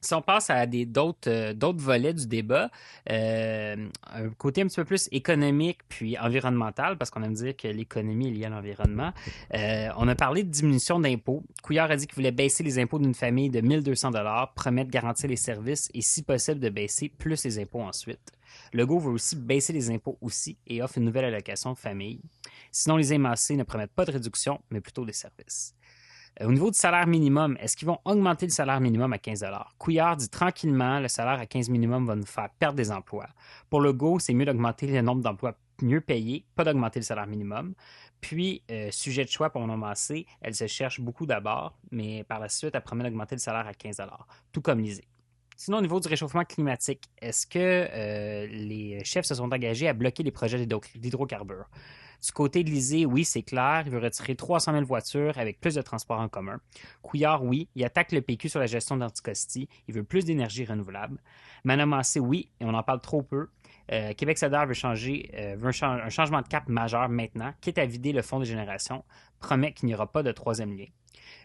[0.00, 2.70] Si on passe à des d'autres euh, volets du débat,
[3.10, 7.68] euh, un côté un petit peu plus économique puis environnemental, parce qu'on aime dire que
[7.68, 9.12] l'économie est liée à l'environnement.
[9.54, 11.42] Euh, on a parlé de diminution d'impôts.
[11.62, 14.90] Couillard a dit qu'il voulait baisser les impôts d'une famille de 1200 dollars, promet de
[14.90, 18.32] garantir les services et, si possible, de baisser plus les impôts ensuite.
[18.72, 22.20] Legault veut aussi baisser les impôts aussi et offre une nouvelle allocation de famille.
[22.70, 25.74] Sinon, les émancés ne promettent pas de réduction, mais plutôt des services.
[26.40, 29.44] Euh, Au niveau du salaire minimum, est-ce qu'ils vont augmenter le salaire minimum à 15
[29.78, 33.28] Couillard dit tranquillement, le salaire à 15 minimum va nous faire perdre des emplois.
[33.70, 37.26] Pour le go, c'est mieux d'augmenter le nombre d'emplois mieux payés, pas d'augmenter le salaire
[37.26, 37.74] minimum.
[38.20, 39.82] Puis, euh, sujet de choix pour mon
[40.40, 43.74] elle se cherche beaucoup d'abord, mais par la suite, elle promet d'augmenter le salaire à
[43.74, 44.00] 15
[44.52, 45.04] tout comme Lisée.
[45.58, 49.94] Sinon, au niveau du réchauffement climatique, est-ce que euh, les chefs se sont engagés à
[49.94, 51.68] bloquer les projets d'hydro- d'hydrocarbures?
[52.24, 53.82] Du côté de l'Isée, oui, c'est clair.
[53.86, 56.60] Il veut retirer 300 000 voitures avec plus de transports en commun.
[57.02, 57.68] Couillard, oui.
[57.74, 59.68] Il attaque le PQ sur la gestion d'Anticosti.
[59.88, 61.18] Il veut plus d'énergie renouvelable.
[61.64, 63.48] Manamassé, oui, et on en parle trop peu.
[63.92, 67.52] Euh, Québec solidaire veut changer, euh, veut un, chan- un changement de cap majeur maintenant,
[67.60, 69.04] quitte à vider le fonds des générations,
[69.38, 70.86] promet qu'il n'y aura pas de troisième lien.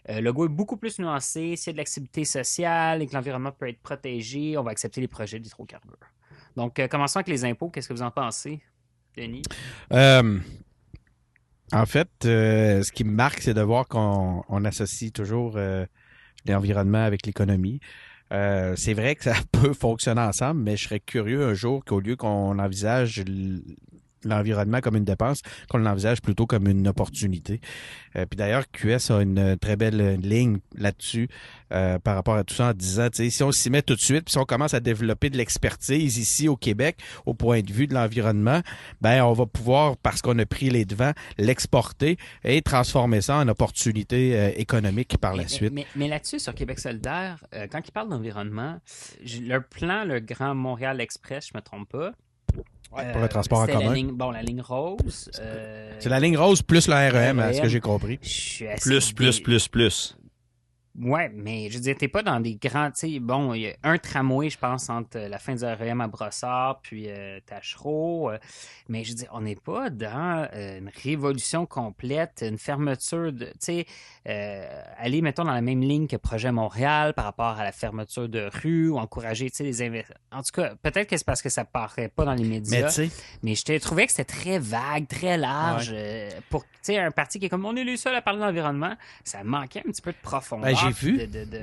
[0.09, 1.55] Euh, le goût est beaucoup plus nuancé.
[1.55, 5.01] S'il y a de l'activité sociale et que l'environnement peut être protégé, on va accepter
[5.01, 5.97] les projets d'hydrocarbures.
[6.55, 7.69] Donc, commençons avec les impôts.
[7.69, 8.59] Qu'est-ce que vous en pensez,
[9.93, 10.39] Euh,
[11.73, 15.85] en fait, euh, ce qui me marque, c'est de voir qu'on on associe toujours euh,
[16.45, 17.79] l'environnement avec l'économie.
[18.31, 22.15] C'est vrai que ça peut fonctionner ensemble, mais je serais curieux un jour qu'au lieu
[22.15, 23.23] qu'on envisage
[24.23, 27.59] l'environnement comme une dépense, qu'on l'envisage plutôt comme une opportunité.
[28.15, 31.29] Euh, puis d'ailleurs, QS a une euh, très belle euh, ligne là-dessus
[31.71, 34.25] euh, par rapport à tout ça en disant, si on s'y met tout de suite,
[34.25, 37.87] puis si on commence à développer de l'expertise ici au Québec au point de vue
[37.87, 38.61] de l'environnement,
[38.99, 43.47] ben on va pouvoir, parce qu'on a pris les devants, l'exporter et transformer ça en
[43.47, 45.73] opportunité euh, économique par la Mais- suite.
[45.73, 48.79] Mais, mais là-dessus, sur Québec solidaire, euh, quand ils parlent d'environnement,
[49.41, 52.11] leur plan, le Grand Montréal Express, je me trompe pas.
[52.93, 53.93] Ouais, euh, pour le transport en la commun.
[53.93, 55.29] ligne- bon, la ligne rose.
[55.39, 58.17] euh, C'est la ligne rose plus le REM, à ce que j'ai compris.
[58.81, 60.17] Plus, plus, plus, plus.
[60.99, 63.75] Ouais, mais je veux dire, t'es pas dans des grands, tu bon, il y a
[63.83, 68.29] un tramway, je pense, entre euh, la fin du REM à Brossard puis euh, Tachereau,
[68.29, 68.37] euh,
[68.89, 73.45] mais je veux dire, on n'est pas dans euh, une révolution complète, une fermeture de,
[73.45, 73.85] tu sais,
[74.97, 78.49] aller, mettons, dans la même ligne que Projet Montréal par rapport à la fermeture de
[78.61, 80.17] rue ou encourager, tu sais, les investissements.
[80.31, 82.87] En tout cas, peut-être que c'est parce que ça paraît pas dans les Mais médias,
[82.89, 83.09] tu sais,
[83.43, 85.95] mais je t'ai trouvé que c'était très vague, très large.
[86.49, 88.95] pour, tu sais, un parti qui est comme, on est les seuls à parler d'environnement,
[89.23, 90.69] ça manquait un petit peu de profondeur.
[90.69, 91.17] Ben, j'ai vu.
[91.17, 91.61] de- de- de-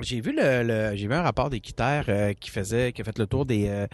[0.00, 3.18] J'ai vu le, le- j'ai vu un rapport d'équitaire euh, qui faisait qui a fait
[3.18, 3.86] le tour des, euh,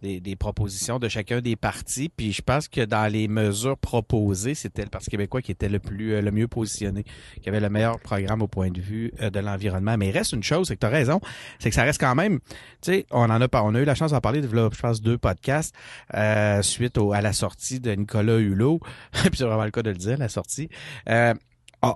[0.00, 2.10] des des propositions de chacun des partis.
[2.14, 5.78] Puis je pense que dans les mesures proposées c'était le Parti québécois qui était le
[5.78, 7.04] plus euh, le mieux positionné
[7.42, 9.96] qui avait le meilleur programme au point de vue de l'environnement.
[9.96, 11.20] Mais il reste une chose c'est que tu as raison
[11.58, 12.38] c'est que ça reste quand même
[12.82, 14.80] tu sais on en a pas on a eu la chance d'en parler de je
[14.80, 15.74] pense deux podcasts
[16.14, 18.78] euh, suite au, à la sortie de Nicolas Hulot.
[19.12, 20.68] Puis c'est vraiment le cas de le dire la sortie.
[21.08, 21.32] Euh,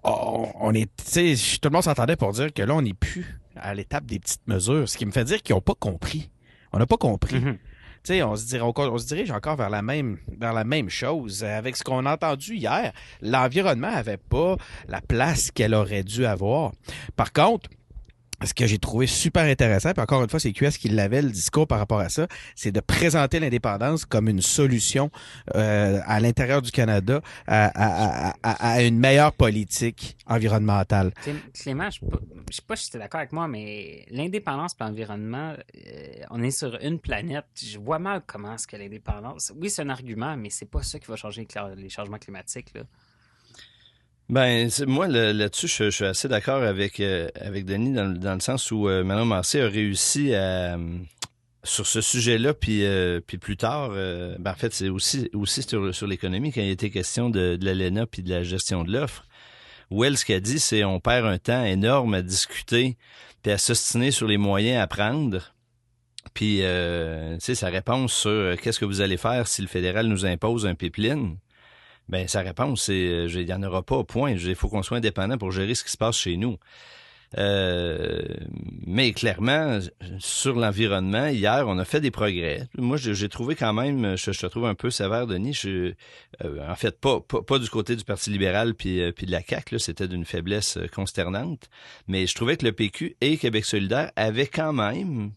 [0.05, 2.83] on, on- on est, tu sais, tout le monde s'entendait pour dire que là, on
[2.83, 5.75] n'est plus à l'étape des petites mesures, ce qui me fait dire qu'ils n'ont pas
[5.79, 6.31] compris.
[6.73, 7.41] On n'a pas compris.
[7.41, 7.59] Mhm.
[8.03, 10.65] Tu sais, on se dirait encore, on se dirige encore vers la même, vers la
[10.65, 11.45] même chose.
[11.45, 14.57] Avec ce qu'on a entendu hier, l'environnement avait pas
[14.89, 16.73] la place qu'elle aurait dû avoir.
[17.17, 17.69] Par contre,
[18.47, 21.31] ce que j'ai trouvé super intéressant, puis encore une fois, c'est QS qui l'avait le
[21.31, 25.11] discours par rapport à ça, c'est de présenter l'indépendance comme une solution
[25.55, 31.13] euh, à l'intérieur du Canada à, à- à- à- une meilleure politique environnementale.
[31.23, 32.11] Clé- Clément, je ne
[32.53, 36.51] sais pas si tu es d'accord avec moi, mais l'indépendance et l'environnement, euh, on est
[36.51, 37.45] sur une planète.
[37.63, 39.53] Je vois mal comment est-ce que l'indépendance.
[39.57, 42.73] Oui, c'est un argument, mais c'est pas ça qui va changer les changements climatiques.
[42.75, 42.83] Là.
[44.31, 48.89] Ben, moi, là-dessus, je, suis assez d'accord avec, euh, avec Denis dans, le- sens où
[48.89, 50.79] euh, Manon a réussi à,
[51.65, 55.63] sur ce sujet-là, puis euh, puis plus tard, euh, ben en fait, c'est aussi aussi
[55.65, 59.27] sur, l'économie quand il était question de, l'ALENA puis de la gestion de l'offre.
[59.91, 62.97] Wells ce a dit, c'est on perd un temps énorme à discuter
[63.43, 65.55] puis à s'ostiner sur les moyens à prendre.
[66.35, 69.69] Puis, euh, tu sais, sa réponse sur euh, qu'est-ce que vous allez faire si le
[69.69, 71.37] fédéral nous impose un pipeline,
[72.11, 74.33] ben sa réponse c'est il n'y en aura pas, point.
[74.33, 76.59] Il faut qu'on soit indépendant pour gérer ce qui se passe chez nous.
[77.39, 78.23] Euh,
[78.87, 79.79] mais clairement,
[80.19, 82.69] sur l'environnement, hier, on a fait des progrès.
[82.77, 85.61] Moi, j'ai trouvé quand même, je, te trouve un peu sévère, Denis.
[85.65, 85.95] Euh,
[86.69, 90.09] en fait, pas, du côté du Parti libéral puis, euh, puis de la CAQ, c'était
[90.09, 91.69] d'une faiblesse consternante.
[92.09, 95.33] Mais je trouvais que le PQ et Québec solidaire avaient quand même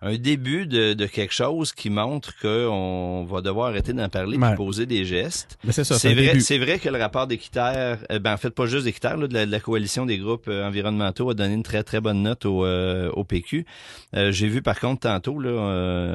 [0.00, 4.54] un début de, de, quelque chose qui montre qu'on va devoir arrêter d'en parler et
[4.54, 5.58] poser des gestes.
[5.68, 9.18] c'est vrai, c'est vrai que le rapport d'équitaire, euh, ben en fait pas juste d'équitaire,
[9.18, 12.46] de, de, la coalition des groupes euh, environnementaux a donné une très très bonne note
[12.46, 13.66] au, euh, au PQ.
[14.14, 15.50] J'ai vu par contre tantôt, là,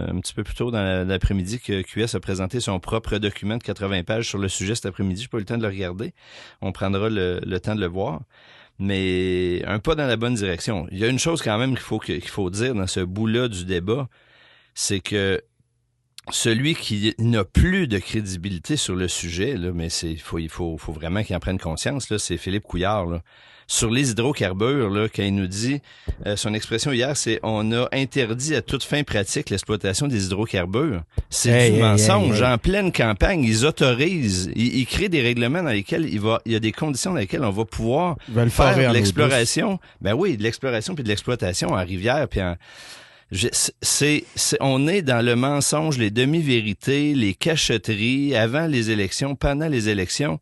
[0.10, 3.64] un petit peu plus tôt dans l'après-midi, que QS a présenté son propre document de
[3.64, 5.24] 80 pages sur le sujet cet après-midi.
[5.24, 6.14] J'ai pas eu le temps de le regarder.
[6.62, 8.22] On prendra le, le temps de le voir
[8.80, 10.88] mais un pas dans la bonne direction.
[10.92, 14.10] Il y a une chose quand même qu'il faut dire dans ce bout-là du débat,
[14.74, 15.42] c'est que
[16.32, 20.78] celui qui n'a plus de crédibilité sur le sujet, mais c'est il faut, il faut,
[20.88, 23.22] vraiment qu'il en prenne conscience, c'est Philippe Couillard.
[23.74, 25.82] Sur les hydrocarbures, là, quand il nous dit,
[26.28, 31.02] euh, son expression hier, c'est on a interdit à toute fin pratique l'exploitation des hydrocarbures.
[31.32, 32.42] C'est du mensonge.
[32.44, 36.56] en pleine campagne, ils autorisent, ils, créent des règlements dans lesquels il va, il y
[36.56, 38.18] a des conditions dans lesquelles on va pouvoir
[38.50, 39.80] faire de l'exploration.
[40.02, 42.56] Ben oui, de l'exploration puis de l'exploitation en rivière puis en
[43.82, 44.26] c'est,
[44.60, 50.40] on est dans le mensonge, les demi-vérités, les cachotteries avant les élections, pendant les élections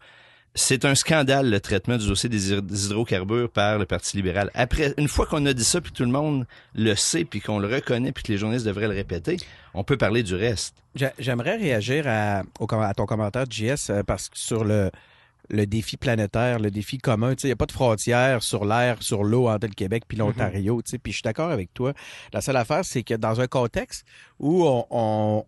[0.54, 4.52] c'est un scandale le traitement du dossier des hydrocarbures par le Parti libéral.
[4.54, 7.60] Après, une fois qu'on a dit ça, puis tout le monde le sait, puis qu'on
[7.60, 9.38] le reconnaît, puis que les journalistes devraient le répéter,
[9.74, 10.76] on peut parler du reste.
[11.20, 14.92] J'aimerais réagir à, à, ton commentaire, JS, euh, parce que sur le,
[15.52, 17.34] le défi planétaire, le défi commun.
[17.44, 20.78] Il n'y a pas de frontière sur l'air, sur l'eau entre le Québec puis l'Ontario.
[20.78, 21.94] Mm Puis je suis d'accord avec toi.
[22.34, 24.06] La seule affaire, c'est que dans un contexte
[24.40, 25.46] où on, on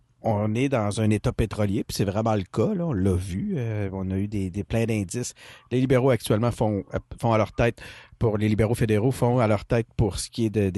[0.54, 3.88] est dans un état pétrolier, puis c'est vraiment le cas, là, on l'a vu, euh,
[3.92, 5.34] on a eu des, des pleins d'indices.
[5.70, 7.80] Les libéraux actuellement font, euh, font à leur tête,
[8.18, 10.72] pour les libéraux fédéraux font à leur tête pour ce qui est de,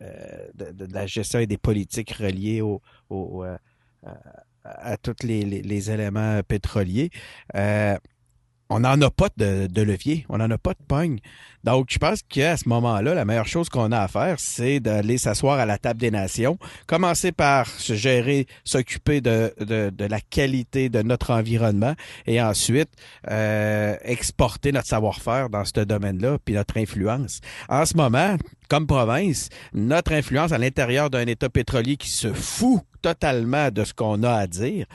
[0.00, 3.44] euh, de, la gestion et des politiques reliées au, au
[4.64, 7.10] à tous les, les, éléments pétroliers
[8.72, 11.18] on n'en a pas de, de, levier, on n'en a pas de pogne.
[11.62, 15.18] Donc, je pense qu'à ce moment-là, la meilleure chose qu'on a à faire, c'est d'aller
[15.18, 20.88] s'asseoir à la table des nations, commencer par se gérer, s'occuper de, de, la qualité
[20.88, 21.94] de notre environnement
[22.26, 22.88] et ensuite
[23.30, 27.40] euh, exporter notre savoir-faire dans ce domaine-là, puis notre influence.
[27.68, 28.36] En ce moment,
[28.68, 33.92] comme province, notre influence à l'intérieur d'un État pétrolier qui se fout totalement de ce
[33.92, 34.86] qu'on a à dire,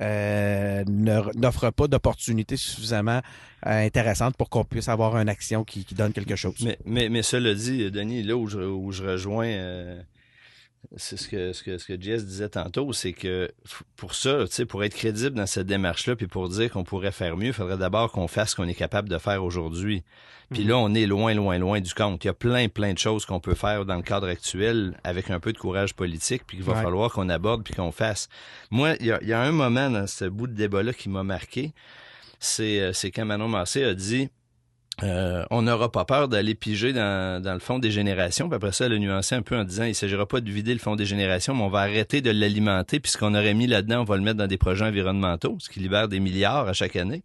[0.00, 3.20] euh, n'offre pas d'opportunités suffisamment
[3.66, 6.54] euh, intéressantes pour qu'on puisse avoir une action qui, donne quelque chose.
[6.62, 10.00] Mais, mais, mais cela dit, Denis, là où je, où je rejoins euh,
[10.96, 13.50] c'est ce que, ce que, ce que Jess disait tantôt, c'est que
[13.96, 17.12] pour ça, tu sais, pour être crédible dans cette démarche-là, puis pour dire qu'on pourrait
[17.12, 20.02] faire mieux, il faudrait d'abord qu'on fasse ce qu'on est capable de faire aujourd'hui.
[20.50, 20.68] Puis mhm.
[20.68, 22.22] là, on est loin, loin, loin du compte.
[22.24, 25.30] Il y a plein, plein de choses qu'on peut faire dans le cadre actuel avec
[25.30, 28.28] un peu de courage politique, puis qu'il va falloir qu'on aborde puis qu'on fasse.
[28.70, 31.08] Moi, il y a, il y a un moment dans ce bout de débat-là qui
[31.08, 31.72] m'a marqué.
[32.38, 34.28] C'est, euh, c'est quand Manon Massé a dit
[35.02, 38.48] euh, on n'aura pas peur d'aller piger dans, dans, le fond des générations.
[38.48, 40.72] Puis après ça, elle a nuancé un peu en disant il s'agira pas de vider
[40.72, 43.00] le fond des générations, mais on va arrêter de l'alimenter.
[43.00, 45.68] Puis ce qu'on aurait mis là-dedans, on va le mettre dans des projets environnementaux, ce
[45.68, 47.24] qui libère des milliards à chaque année.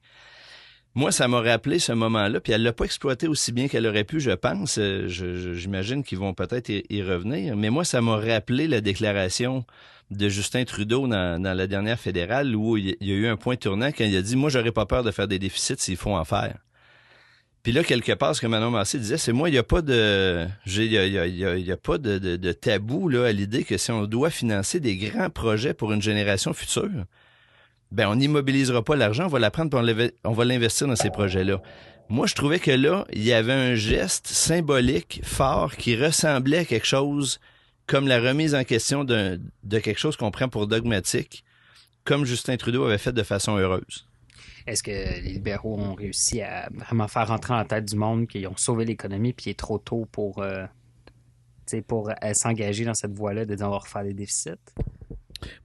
[0.96, 4.04] Moi, ça m'a rappelé ce moment-là, puis elle l'a pas exploité aussi bien qu'elle aurait
[4.04, 4.80] pu, je pense.
[4.80, 7.56] Euh, j'imagine qu'ils vont peut-être y, revenir.
[7.56, 9.66] Mais moi, ça m'a rappelé la déclaration
[10.10, 13.56] de Justin Trudeau dans, dans la dernière fédérale où il y a eu un point
[13.56, 16.16] tournant quand il a dit Moi, j'aurais pas peur de faire des déficits s'il faut
[16.16, 16.58] en faire.
[17.64, 19.82] Puis là, quelque part, ce que Manon Massé disait, c'est moi, il n'y a pas
[19.82, 23.78] de, il y a, y a, y a, pas de, tabou là à l'idée que
[23.78, 27.06] si on doit financer des grands projets pour une génération future,
[27.92, 29.78] ben on n'immobilisera pas l'argent, on va la prendre,
[30.24, 31.62] on va l'investir dans ces projets-là.
[32.08, 36.66] Moi, je trouvais que là, il y avait un geste symbolique fort qui ressemblait à
[36.66, 37.40] quelque chose
[37.88, 41.44] comme la remise en question de quelque chose qu'on prend pour dogmatique,
[42.06, 44.09] comme Justin Trudeau avait fait de façon heureuse.
[44.68, 48.48] Est-ce que les libéraux ont réussi à vraiment faire rentrer en tête du monde qu'ils
[48.48, 50.66] ont sauvé l'économie puis il est trop tôt pour, euh,
[51.88, 54.52] pour euh, s'engager dans cette voie-là de va refaire des déficits?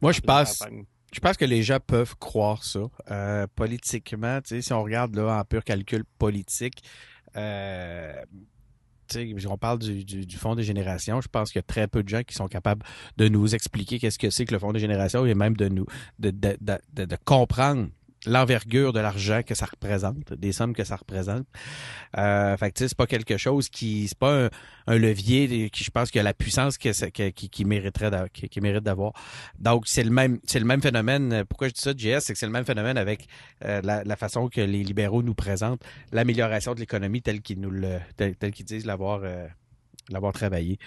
[0.01, 0.63] Moi, je pense,
[1.13, 2.83] je pense que les gens peuvent croire ça.
[3.11, 6.83] Euh, politiquement, si on regarde là, en pur calcul politique,
[9.49, 12.03] on parle du, du, du fonds des générations, je pense qu'il y a très peu
[12.03, 12.85] de gens qui sont capables
[13.17, 15.87] de nous expliquer qu'est-ce que c'est que le fonds des générations et même de nous
[16.19, 17.89] de, de, de, de, de comprendre
[18.27, 21.47] l'envergure de l'argent que ça représente, des sommes que ça représente.
[22.17, 24.49] Euh, fait c'est pas quelque chose qui, c'est pas
[24.87, 28.85] un, levier qui, je pense, que la puissance que, que- qui, mériterait, qui, qui mérite
[28.85, 29.13] d'avoir.
[29.59, 31.45] Donc c'est le même, c'est le même phénomène.
[31.49, 33.27] Pourquoi je dis ça, JS, c'est que c'est le même phénomène avec
[33.65, 35.83] euh, la, façon que les libéraux nous présentent
[36.13, 39.47] l'amélioration de l'économie telle qu'ils nous le, telle qu'ils disent l'avoir, euh,
[40.11, 40.79] l'avoir travaillé.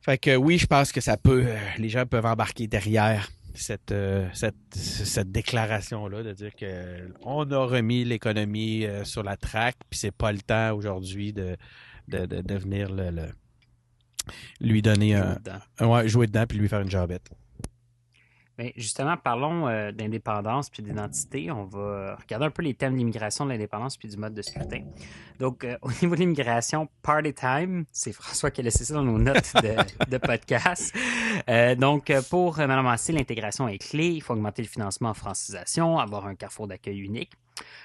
[0.00, 3.92] Fait que oui, je pense que ça peut, euh, les gens peuvent embarquer derrière cette,
[3.92, 9.76] euh, cette, cette déclaration-là de dire que on a remis l'économie euh, sur la traque,
[9.90, 11.56] puis c'est pas le temps aujourd'hui de,
[12.08, 13.28] de, de, de venir le, le-
[14.60, 15.58] lui donner un, dedans.
[15.78, 17.30] un- ouais, jouer dedans puis lui faire une jarbette.
[18.58, 21.50] Mais justement, parlons euh, d'indépendance puis d'identité.
[21.50, 24.82] On va regarder un peu les thèmes d'immigration, de l'indépendance puis du mode de scrutin.
[25.38, 29.02] Donc, euh, au niveau de l'immigration, party time, c'est François qui a laissé ça dans
[29.02, 29.76] nos notes de,
[30.10, 30.94] de podcast.
[31.48, 34.08] Euh, donc, pour Mme Massé, l'intégration est clé.
[34.08, 37.32] Il faut augmenter le financement en francisation, avoir un carrefour d'accueil unique.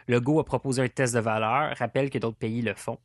[0.08, 2.98] Legault a proposé un test de valeur, rappelle que d'autres pays le font.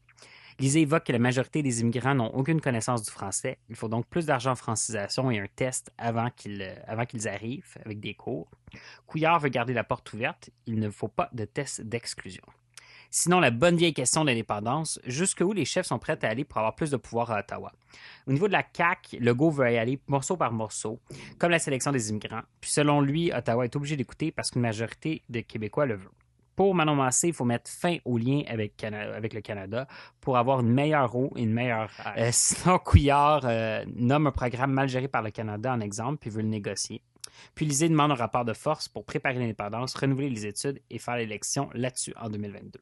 [0.62, 3.58] Lisée évoque que la majorité des immigrants n'ont aucune connaissance du français.
[3.68, 7.26] Il faut donc plus d'argent en francisation et un test avant qu'ils euh, avant qu'ils
[7.26, 8.48] arrivent avec des cours.
[9.08, 10.50] Couillard veut garder la porte ouverte.
[10.66, 12.44] Il ne faut pas de test d'exclusion.
[13.10, 16.58] Sinon, la bonne vieille question de l'indépendance, jusqu'où les chefs sont prêts à aller pour
[16.58, 17.72] avoir plus de pouvoir à Ottawa?
[18.28, 21.00] Au niveau de la CAQ, Legault veut y aller morceau par morceau,
[21.40, 22.42] comme la sélection des immigrants.
[22.60, 26.10] Puis selon lui, Ottawa est obligé d'écouter parce qu'une majorité de Québécois le veut.
[26.56, 29.86] Pour Manon Massé, il faut mettre fin au lien avec, Cana- avec le Canada
[30.20, 32.14] pour avoir une meilleure eau et une meilleure air.
[32.18, 36.30] Euh, sinon, Couillard euh, nomme un programme mal géré par le Canada en exemple puis
[36.30, 37.02] veut le négocier.
[37.54, 41.16] Puis Lisée demande un rapport de force pour préparer l'indépendance, renouveler les études et faire
[41.16, 42.78] l'élection là-dessus en 2022.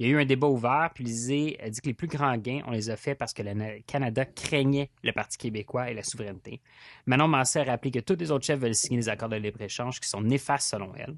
[0.00, 2.36] Il y a eu un débat ouvert, puis Lisée a dit que les plus grands
[2.36, 5.94] gains, on les a faits parce que le Na- Canada craignait le Parti québécois et
[5.94, 6.60] la souveraineté.
[7.06, 10.00] Manon Massé a rappelé que tous les autres chefs veulent signer des accords de libre-échange
[10.00, 11.14] qui sont néfastes selon elle.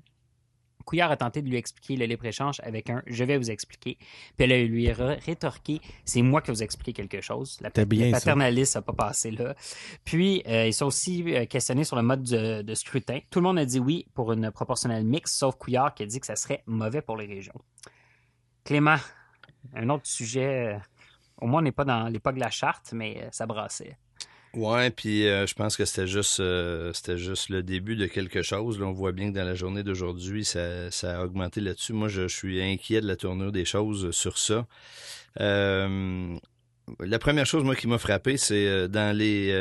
[0.87, 3.99] Couillard a tenté de lui expliquer le libre-échange avec un «je vais vous expliquer»,
[4.37, 7.59] puis elle a lui ré- rétorqué «c'est moi qui vous expliquer quelque chose».
[7.61, 9.55] La bien paternaliste n'a pas passé là.
[10.05, 13.19] Puis, euh, ils sont aussi euh, questionnés sur le mode de, de scrutin.
[13.31, 16.21] Tout le monde a dit oui pour une proportionnelle mixte, sauf Couillard qui a dit
[16.21, 17.61] que ça serait mauvais pour les régions.
[18.65, 18.97] Clément,
[19.75, 20.75] un autre sujet.
[20.75, 20.79] euh,
[21.43, 23.99] au moins, on n'est pas dans l'époque de la charte, mais ça brassait.
[24.57, 28.41] Ouais, puis euh, je pense que c'était juste euh, c'était juste le début de quelque
[28.43, 28.81] chose.
[28.81, 31.93] Là, on voit bien que dans la journée d'aujourd'hui, ça, ça a augmenté là-dessus.
[31.93, 34.67] Moi, je, suis inquiet de la tournure des choses sur ça.
[35.41, 36.39] Euh,
[37.01, 39.53] la première chose, moi, qui m'a frappé, c'est euh, dans les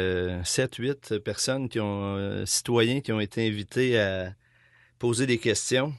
[0.43, 4.33] 7-8 personnes qui ont euh, citoyens qui ont été invités à
[4.99, 5.93] poser des questions.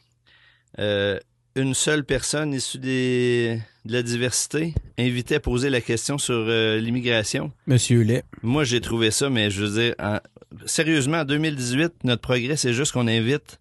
[0.78, 1.18] euh,
[1.56, 6.78] une seule personne issue des, de la diversité invitée à poser la question sur euh,
[6.78, 7.50] l'immigration.
[7.66, 8.22] Monsieur Lay.
[8.42, 10.18] Moi, j'ai trouvé ça, mais je veux dire, en-
[10.66, 13.58] sérieusement, en 2018, notre progrès, c'est juste qu'on invite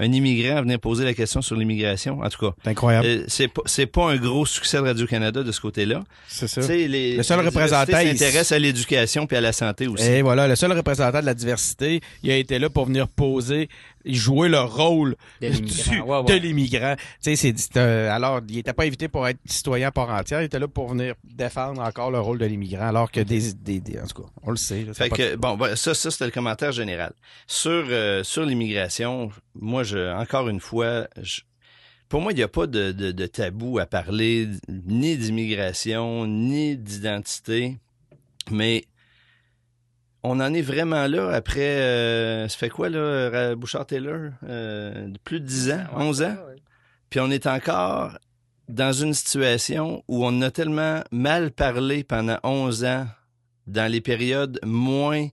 [0.00, 2.20] un immigrant à venir poser la question sur l'immigration.
[2.20, 3.04] En tout cas, C'est incroyable.
[3.06, 6.04] euh, c'est pas, c'est pas un gros succès de Radio-Canada de ce côté-là.
[6.28, 6.60] c'est ça.
[6.72, 10.04] Les, Le seul représentant, il- s'intéresse à l'éducation puis à la santé aussi.
[10.04, 13.68] Et voilà, le seul représentant de la diversité, il a été là pour venir poser,
[14.04, 16.06] jouer le rôle De l'immigrant.
[16.06, 16.40] Ouais, ouais.
[17.76, 20.68] euh, alors il était pas invité pour être citoyen à part entière, il était là
[20.68, 24.22] pour venir défendre encore le rôle de l'immigrant, alors que des, des, des- en tout
[24.22, 24.84] cas, on le sait.
[24.84, 27.12] là, Fait que bon, ça, ça c'était le commentaire général
[27.46, 29.30] sur euh, sur l'immigration.
[29.54, 31.40] Moi, je encore une fois, je-
[32.08, 36.76] pour moi, il n'y a pas de, de, de tabou à parler ni d'immigration ni
[36.76, 37.76] d'identité,
[38.50, 38.84] mais
[40.22, 41.60] on en est vraiment là après.
[41.80, 46.36] euh, ça fait quoi là, Bouchard Taylor, euh, plus de 10 ans, 11 ans?
[47.10, 48.18] Puis on est encore
[48.68, 53.06] dans une situation où on a tellement mal parlé pendant 11 ans
[53.66, 55.28] dans les périodes moins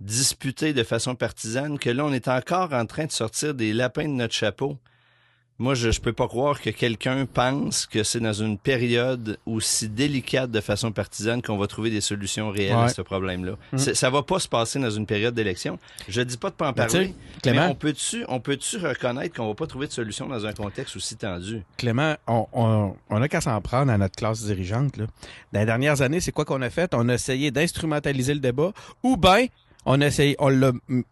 [0.00, 4.04] disputées de façon partisane que là, on est encore en train de sortir des lapins
[4.04, 4.78] de notre chapeau.
[5.58, 9.88] Moi, je, je peux pas croire que quelqu'un pense que c'est dans une période aussi
[9.88, 13.52] délicate de façon partisane qu'on va trouver des solutions réelles à ce problème-là.
[13.76, 15.78] C'est- Ça va pas se passer dans une période d'élection.
[16.08, 17.14] Je dis pas de pas en sais, parler.
[17.36, 20.52] Mais Clément, on peut-tu, on peut-tu reconnaître qu'on va pas trouver de solution dans un
[20.52, 21.62] contexte aussi tendu?
[21.78, 24.98] Clément, on, on, on a qu'à s'en prendre à notre classe dirigeante.
[24.98, 25.06] Là.
[25.54, 26.92] Dans les dernières années, c'est quoi qu'on a fait?
[26.94, 29.46] On a essayé d'instrumentaliser le débat ou bien
[29.86, 30.52] on a essayé, on,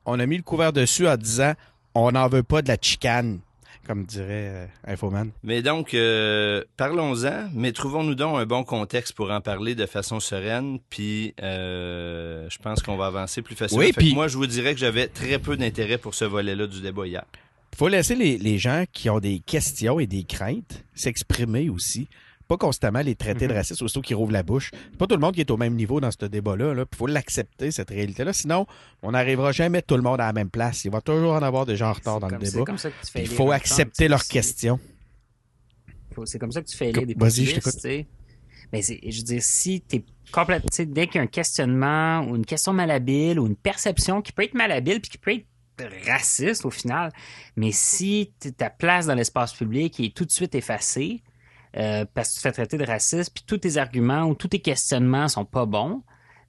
[0.04, 1.54] on a mis le couvert dessus en disant
[1.94, 3.38] on n'en veut pas de la chicane,
[3.86, 5.30] comme dirait euh, Infoman.
[5.42, 10.20] Mais donc, euh, parlons-en, mais trouvons-nous donc un bon contexte pour en parler de façon
[10.20, 13.84] sereine, puis euh, je pense qu'on va avancer plus facilement.
[13.84, 16.80] Oui, puis- moi, je vous dirais que j'avais très peu d'intérêt pour ce volet-là du
[16.80, 17.24] débat hier.
[17.72, 22.08] Il faut laisser les, les gens qui ont des questions et des craintes s'exprimer aussi.
[22.46, 23.58] Pas constamment les traiter de Mhm.
[23.58, 24.70] racistes aussitôt qu'ils rouvrent la bouche.
[24.72, 26.74] C'est pas tout le monde qui est au même niveau dans ce débat-là.
[26.76, 28.32] Il faut l'accepter, cette réalité-là.
[28.32, 28.66] Sinon,
[29.02, 30.84] on n'arrivera jamais tout le monde à la même place.
[30.84, 32.64] Il va toujours en avoir des gens en retard dans le débat.
[33.16, 34.78] Il faut accepter leurs questions.
[36.26, 37.74] C'est comme ça que tu fais élire des Vas-y, je t'écoute.
[38.72, 42.46] Mais je veux dire, si t'es complètement, dès qu'il y a un questionnement ou une
[42.46, 45.46] question malhabile ou une perception qui peut être malhabile puis qui peut être
[46.06, 47.12] raciste au final,
[47.56, 51.22] mais si ta place dans l'espace public est tout de suite effacée
[51.76, 54.48] euh, parce que tu te fais traiter de raciste puis tous tes arguments ou tous
[54.48, 56.02] tes questionnements sont pas bons,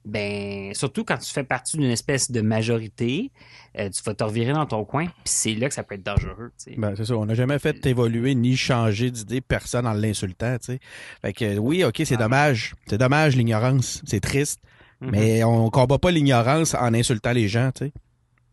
[0.04, 3.32] ben surtout quand tu fais partie d'une espèce de majorité,
[3.76, 6.04] euh, tu vas te revirer dans ton coin puis c'est là que ça peut être
[6.04, 6.52] dangereux.
[6.76, 7.16] Ben, c'est ça.
[7.16, 10.80] On n'a jamais fait évoluer ni changer d'idée personne en l'insultant, tu sais.
[11.22, 12.18] Fait que oui, OK, c'est Ah.
[12.18, 12.74] dommage.
[12.86, 14.02] C'est dommage, l'ignorance.
[14.06, 14.60] C'est triste.
[15.00, 15.10] Mhm.
[15.10, 17.92] Mais on combat pas l'ignorance en insultant les gens, tu sais.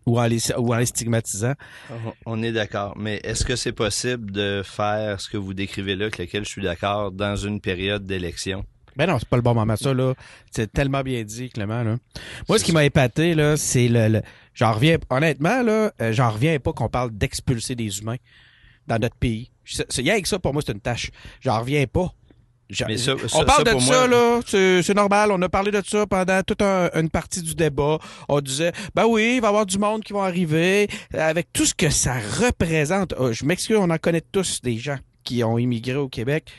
[0.06, 1.54] Ou en les, ou en les stigmatisant.
[2.26, 2.94] On- est d'accord.
[2.98, 6.50] Mais est-ce que c'est possible de faire ce que vous décrivez là, avec lequel je
[6.50, 8.66] suis d'accord, dans une période d'élection?
[8.96, 10.14] Ben non, c'est pas le bon moment, ça, là.
[10.52, 11.98] C'est tellement bien dit, Clément, là.
[12.48, 14.22] Moi, ce qui m'a épaté, là, c'est le, le-
[14.54, 14.98] J'en reviens...
[15.10, 18.18] Honnêtement, là, euh, j'en reviens pas qu'on parle d'expulser des humains
[18.86, 19.50] dans notre pays.
[19.66, 21.10] C'est rien que ça, pour moi, c'est une tâche.
[21.42, 22.14] J'en reviens pas.
[22.88, 24.40] Mais ça- on parle ça, de ça, moi- là.
[24.82, 25.32] C'est normal.
[25.32, 27.98] On a parlé de ça pendant toute un- une partie du débat.
[28.30, 30.88] On disait, ben oui, il va y avoir du monde qui va arriver.
[31.14, 33.14] Avec tout ce que ça représente.
[33.14, 36.52] Euh, Je m'excuse, on en connaît tous des gens qui ont immigré au Québec.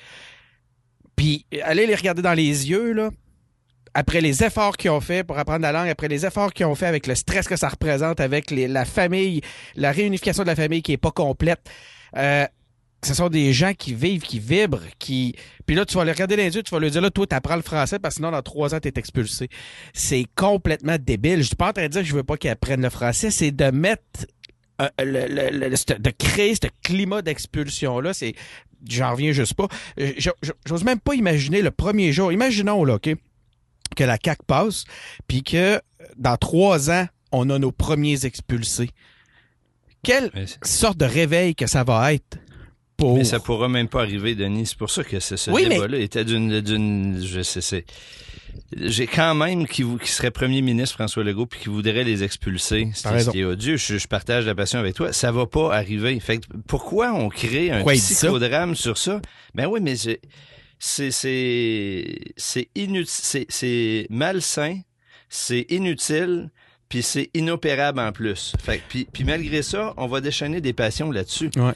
[1.16, 3.10] Puis, allez les regarder dans les yeux, là.
[3.96, 6.74] Après les efforts qu'ils ont fait pour apprendre la langue, après les efforts qu'ils ont
[6.74, 9.40] fait avec le stress que ça représente, avec les- la famille,
[9.76, 11.60] la réunification de la famille qui est pas complète,
[12.16, 12.44] euh,
[13.06, 15.34] ce sont des gens qui vivent, qui vibrent, qui...
[15.66, 17.26] Puis là, tu vas les regarder dans les yeux, tu vas leur dire, là, toi,
[17.26, 19.48] t'apprends le français parce que sinon, dans trois ans, t'es expulsé.
[19.92, 21.38] C'est complètement débile.
[21.38, 23.30] Je suis pas en train de dire que je veux pas qu'ils apprennent le français,
[23.30, 24.02] c'est de mettre...
[24.80, 28.34] euh, le- le- le- ce- de créer ce climat d'expulsion-là, c'est...
[28.88, 29.68] J'en reviens juste pas.
[29.98, 30.12] Euh,
[30.66, 32.32] J'ose même pas imaginer le premier jour.
[32.32, 33.08] Imaginons, là, OK,
[33.96, 34.84] que la CAQ passe,
[35.26, 35.80] puis que
[36.18, 38.90] dans trois ans, on a nos premiers expulsés.
[40.02, 40.30] Quelle
[40.62, 42.36] sorte de réveil que ça va être?
[42.96, 43.16] Pour...
[43.16, 44.66] mais ça pourra même pas arriver, Denis.
[44.66, 47.84] C'est pour ça que ce, ce Oui, mais- débat-là était d'une, d'une, je sais, c'est,
[48.76, 52.90] j'ai quand même qui, qui serait premier ministre François Legault puis qui voudrait les expulser.
[52.94, 53.76] C'est ce qui est odieux.
[53.76, 55.12] Je, je partage la passion avec toi.
[55.12, 56.18] Ça va pas arriver.
[56.20, 58.14] Fait que pourquoi on crée un Pourquoi ça?
[58.14, 59.20] psychodrame sur ça?
[59.54, 60.20] Ben oui, mais c'est,
[61.10, 61.10] c'est,
[62.36, 64.80] c'est inutile, c'est, c'est malsain,
[65.28, 66.50] c'est inutile,
[66.88, 68.52] puis c'est inopérable en plus.
[68.62, 71.50] Fait puis, puis malgré ça, on va déchaîner des passions là-dessus.
[71.56, 71.72] Ouais.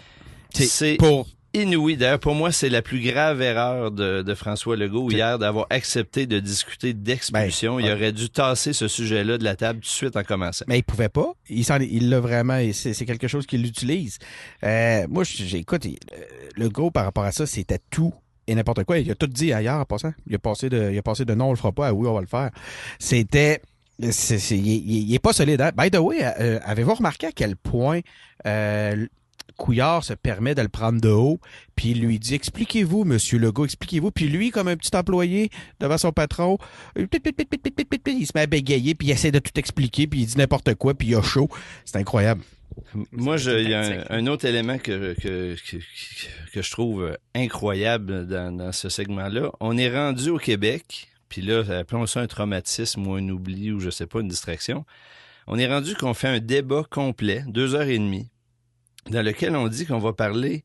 [0.66, 1.26] C'est pour...
[1.54, 1.96] inouï.
[1.96, 6.26] D'ailleurs, pour moi, c'est la plus grave erreur de, de François Legault hier d'avoir accepté
[6.26, 7.76] de discuter d'expulsion.
[7.76, 7.92] Ben, Il ouais.
[7.92, 10.64] aurait dû tasser ce sujet-là de la table tout de suite en commençant.
[10.68, 11.32] Mais il pouvait pas.
[11.48, 12.60] Il s'en, il l'a vraiment.
[12.72, 14.18] C'est, quelque chose qu'il utilise.
[14.64, 15.86] Euh, moi, j'écoute.
[16.56, 18.12] Le gros par rapport à ça, c'était tout
[18.46, 18.98] et n'importe quoi.
[18.98, 20.12] Il a tout dit ailleurs en passant.
[20.26, 22.08] Il a passé de, il a passé de non, on le fera pas à oui,
[22.08, 22.50] on va le faire.
[22.98, 23.60] C'était.
[24.00, 25.60] Il est pas solide.
[25.60, 25.72] hein.
[25.76, 28.00] By the way, euh, avez-vous remarqué à quel point
[28.46, 29.06] euh,
[29.56, 31.40] Couillard se permet de le prendre de haut,
[31.74, 34.10] puis il lui dit Expliquez-vous, monsieur Legault, expliquez-vous.
[34.10, 36.58] Puis lui, comme un petit employé devant son patron,
[36.98, 40.38] euh, il se met à bégayer, puis il essaie de tout expliquer, puis il dit
[40.38, 41.48] n'importe quoi, puis il a chaud.
[41.84, 42.42] C'est incroyable.
[43.12, 45.56] Moi, il y a un, autre élément que, que,
[46.52, 49.50] que, je trouve euh, incroyable dans, ce segment-là.
[49.60, 53.80] On est rendu au Québec, puis là, appelons ça un traumatisme ou un oubli ou
[53.80, 54.84] je sais pas, une distraction.
[55.46, 58.28] On est rendu qu'on fait un débat complet, deux heures et demie,
[59.10, 60.64] dans lequel on dit qu'on va parler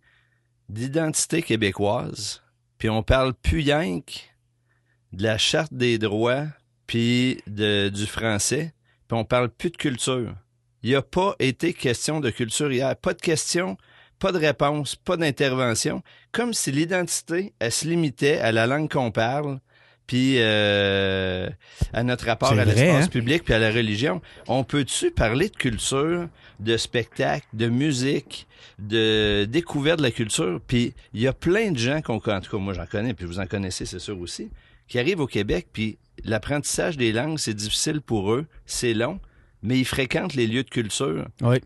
[0.70, 2.41] d'identité québécoise,
[2.78, 6.46] puis on parle plus de la charte des droits,
[6.88, 8.74] puis de, du français,
[9.08, 10.36] puis on parle plus de culture.
[10.82, 12.96] Il n'y a pas été question de culture hier.
[12.98, 13.78] Pas de question,
[14.20, 16.04] pas de réponse, pas d'intervention.
[16.32, 19.60] Comme si l'identité, elle se limitait à la langue qu'on parle,
[20.08, 21.50] puis euh,
[21.94, 23.08] à notre rapport à l'espace hein?
[23.08, 24.22] public, puis à la religion.
[24.48, 26.28] On peut-tu parler de culture,
[26.60, 28.47] de spectacle, de musique,
[28.80, 30.60] de découverte de la culture?
[30.66, 33.26] Puis il y a plein de gens qu'on en tout cas moi j'en connais, puis
[33.26, 34.49] vous en connaissez c'est sûr aussi,
[34.88, 39.20] qui arrivent au Québec, puis l'apprentissage des langues, c'est difficile pour eux, c'est long,
[39.62, 41.28] mais ils fréquentent les lieux de culture.
[41.41, 41.58] Oui.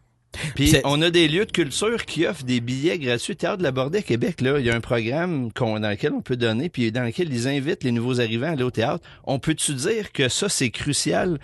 [0.55, 3.35] Puis on a des lieux de culture qui offrent des billets gratuits.
[3.35, 6.21] Théâtre de la Bordée à Québec, là, il y a un programme dans lequel on
[6.21, 9.03] peut donner, puis dans lequel ils invitent les nouveaux arrivants à aller au théâtre.
[9.23, 11.39] On peut-tu dire que ça, c'est crucial?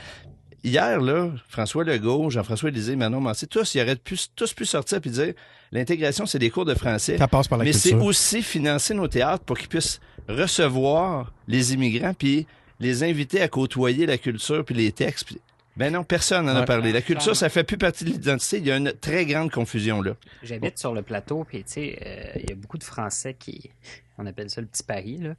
[0.63, 5.01] Hier, là, François Legault, Jean-François Lisée, Manon Massé, tous, ils auraient pu, tous pu sortir
[5.01, 5.33] puis dire
[5.73, 7.17] l'intégration, c'est des cours de français.
[7.17, 9.99] Ça passe par la Mais c'est aussi financer nos théâtres pour qu'ils puissent
[10.29, 12.47] recevoir les immigrants puis
[12.79, 15.25] les inviter à côtoyer la culture puis les textes.
[15.25, 15.41] puis
[15.75, 16.93] Ben non, personne n'en a parlé.
[16.93, 18.59] La culture, ça fait plus partie de l'identité.
[18.59, 20.15] Il y a une très grande confusion là.
[20.43, 23.69] J'habite sur le plateau, puis tu sais, euh, il y a beaucoup de Français qui.
[24.17, 25.33] On appelle ça le petit Paris, là.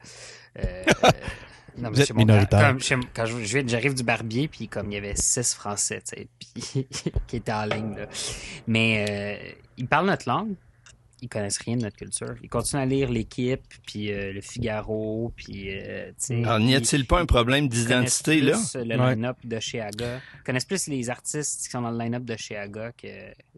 [0.59, 0.85] Euh,
[1.79, 2.59] non, Vous êtes mon minoritaire.
[2.61, 5.17] père, comme chez- quand je- je viens- j'arrive du barbier, puis comme il y avait
[5.17, 6.03] six Français,
[6.39, 6.87] puis
[7.27, 8.07] qui étaient en ligne, là.
[8.67, 10.55] Mais euh, ils parlent notre langue,
[11.23, 12.35] ils connaissent rien de notre culture.
[12.43, 16.13] Ils continuent à lire l'équipe, puis euh, le Figaro, puis euh.
[16.31, 18.81] Alors, n'y a-t-il pas un problème ils d'identité connaissent là?
[18.83, 19.15] plus euh, Le Ouais.
[19.15, 20.21] line-up de chez Aga.
[20.41, 23.09] Ils connaissent plus les artistes qui sont dans le line-up de chez Aga que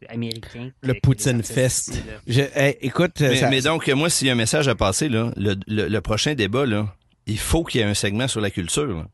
[0.08, 0.70] américains.
[0.82, 1.88] Le que Poutine Fest.
[1.88, 2.02] ici.
[2.28, 5.08] Je- hey, écoute, Mais, ça- mais donc, moi, s'il y a un message à passer,
[5.08, 6.94] là, le, le- le prochain débat, là,
[7.27, 8.87] il faut qu'il y ait un segment sur la culture.
[8.87, 9.07] là.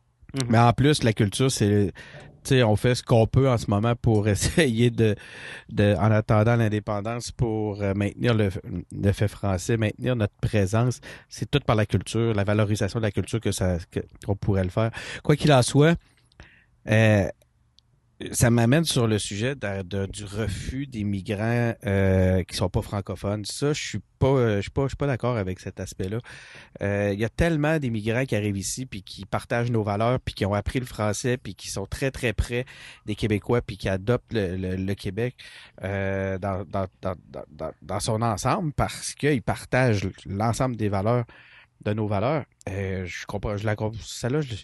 [0.49, 1.93] Mais en plus, la culture, c'est.
[2.45, 5.15] Tu sais, on fait ce qu'on peut en ce moment pour essayer de,
[5.69, 8.49] de en attendant l'indépendance, pour euh, maintenir le,
[8.91, 11.01] le fait français, maintenir notre présence.
[11.29, 13.77] C'est tout par la culture, la valorisation de la culture que ça
[14.27, 14.91] qu'on pourrait le faire.
[15.23, 15.97] Quoi qu'il en soit,
[16.89, 17.29] euh,
[18.33, 23.45] ça m'amène sur le sujet du refus des migrants euh, qui sont pas francophones.
[23.45, 26.19] Ça, je suis pas, euh, je suis pas, je suis pas d'accord avec cet aspect-là.
[26.83, 30.35] Euh, Il y a tellement d'immigrants qui arrivent ici puis qui partagent nos valeurs puis
[30.35, 32.65] qui ont appris le français puis qui sont très très près
[33.07, 35.35] des Québécois puis qui adoptent le, le- le Québec
[35.83, 37.15] euh, dans, dans, dans,
[37.83, 41.25] dans- son ensemble parce qu'ils partagent l'ensemble des valeurs
[41.85, 42.45] de nos valeurs.
[42.69, 44.01] Euh, je comprends, je la comprends.
[44.05, 44.55] Celle-là, je-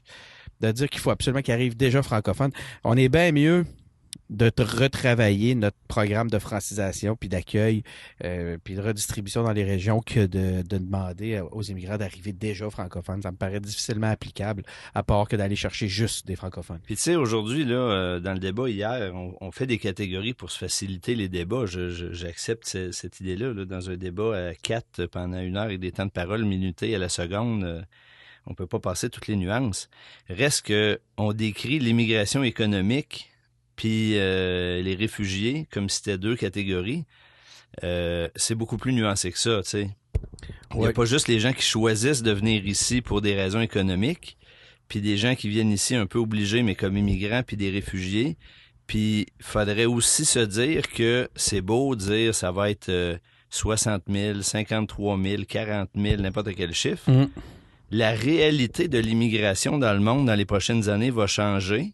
[0.60, 2.52] de dire qu'il faut absolument qu'ils arrivent déjà francophones.
[2.84, 3.64] On est bien mieux
[4.30, 7.82] de retravailler notre programme de francisation puis d'accueil
[8.24, 12.68] euh, puis de redistribution dans les régions que de, de demander aux immigrants d'arriver déjà
[12.68, 13.22] francophones.
[13.22, 16.80] Ça me paraît difficilement applicable, à part que d'aller chercher juste des francophones.
[16.84, 20.50] Puis tu sais, aujourd'hui, là, euh, dans le débat hier, on, fait des catégories pour
[20.50, 21.64] se faciliter les débats.
[21.66, 23.54] J'accepte ce- cette idée-là.
[23.54, 23.64] là.
[23.64, 26.98] Dans un débat à quatre pendant une heure avec des temps de parole minutés à
[26.98, 27.80] la seconde, euh,
[28.48, 29.88] on peut pas passer toutes les nuances.
[30.28, 33.30] Reste que on décrit l'immigration économique
[33.76, 37.04] puis euh, les réfugiés comme si c'était deux catégories.
[37.84, 39.90] Euh, c'est beaucoup plus nuancé que ça, tu sais.
[40.74, 43.60] Il n'y a pas juste les gens qui choisissent de venir ici pour des raisons
[43.60, 44.36] économiques,
[44.88, 48.36] puis des gens qui viennent ici un peu obligés, mais comme immigrants, puis des réfugiés.
[48.86, 53.16] Puis faudrait aussi se dire que c'est beau de dire ça va être euh,
[53.50, 57.08] 60 000, 53 000, 40 000, n'importe quel chiffre.
[57.10, 57.28] Mhm.
[57.90, 61.92] La réalité de l'immigration dans le monde dans les prochaines années va changer.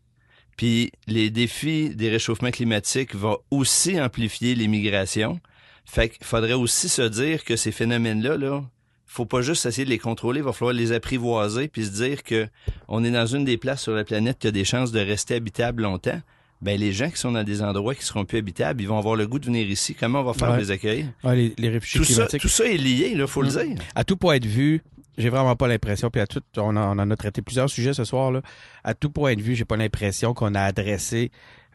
[0.57, 5.41] Puis les défis des réchauffements climatiques vont aussi amplifier l'immigration.
[5.85, 8.63] Fait qu'il faudrait aussi se dire que ces phénomènes-là, là,
[9.07, 12.23] faut pas juste essayer de les contrôler, il va falloir les apprivoiser puis se dire
[12.25, 12.49] que
[12.89, 15.35] on est dans une des places sur la planète qui a des chances de rester
[15.35, 16.21] habitable longtemps.
[16.63, 19.17] Ben les gens qui sont dans des endroits qui seront plus habitables, ils vont avoir
[19.17, 19.95] le goût de venir ici.
[19.95, 20.55] Comment on va faire Ouais.
[20.55, 21.07] pour les accueillir?
[21.23, 23.67] Ouais, les, les réfugiés tout ça, tout ça est lié, là, faut le Mm.
[23.75, 23.85] dire.
[23.95, 24.81] à tout point de vue,
[25.19, 28.31] j'ai vraiment pas l'impression, puis à tout, on, en- a traité plusieurs sujets ce soir,
[28.33, 28.43] là.
[28.83, 31.31] À tout point de vue, j'ai pas l'impression qu'on a adressé,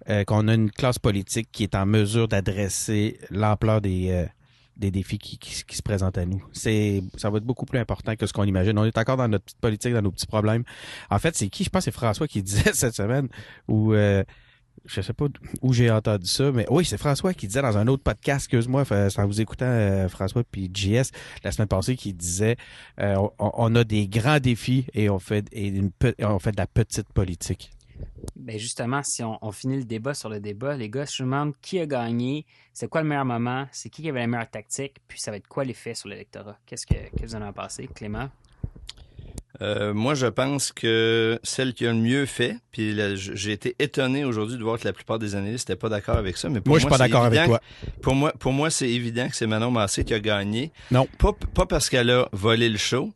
[0.10, 4.26] euh, qu'on a une classe politique qui est en mesure d'adresser l'ampleur des, euh,
[4.78, 6.44] des défis qui, qui, qui se présentent à nous.
[6.54, 8.78] C'est, ça va être beaucoup plus important que ce qu'on imagine.
[8.78, 10.64] On est encore dans notre petite politique, dans nos petits problèmes.
[11.10, 11.64] En fait, c'est qui?
[11.64, 13.28] Je pense c'est François qui disait cette semaine,
[13.68, 14.24] où, euh,
[14.86, 15.26] je sais pas
[15.62, 18.84] où j'ai entendu ça, mais oui, c'est François qui disait dans un autre podcast, excuse-moi,
[19.18, 21.12] en vous écoutant euh, François puis JS
[21.44, 22.58] la semaine passée, qui disait
[23.00, 25.74] euh, on, a des grands défis et on fait et
[26.24, 27.72] on fait de la petite politique.
[28.36, 31.54] Ben justement, si on, finit le débat sur le débat, les gars, je me demande
[31.62, 35.20] qui a gagné, c'est quoi le meilleur moment, c'est qui avait la meilleure tactique, puis
[35.20, 36.58] ça va être quoi l'effet sur l'électorat?
[36.66, 38.30] Qu'est-ce que, que vous en avez pensé, Clément?
[39.62, 44.24] Euh, moi, je pense que celle qui a le mieux fait, puis j'ai été étonné
[44.24, 46.47] aujourd'hui de voir que la plupart des analystes n'étaient pas d'accord avec ça.
[46.49, 47.60] Mais pour Moi, je suis pas c'est d'accord avec évident toi.
[47.95, 50.72] que- Pour moi, pour moi, c'est évident que c'est Manon Massé qui a gagné.
[50.91, 51.07] Non.
[51.18, 53.14] Pas, pas parce qu'elle a volé le show,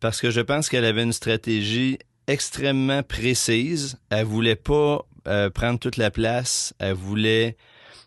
[0.00, 3.96] parce que je pense qu'elle avait une stratégie extrêmement précise.
[4.10, 6.74] Elle voulait pas euh, prendre toute la place.
[6.78, 7.56] Elle voulait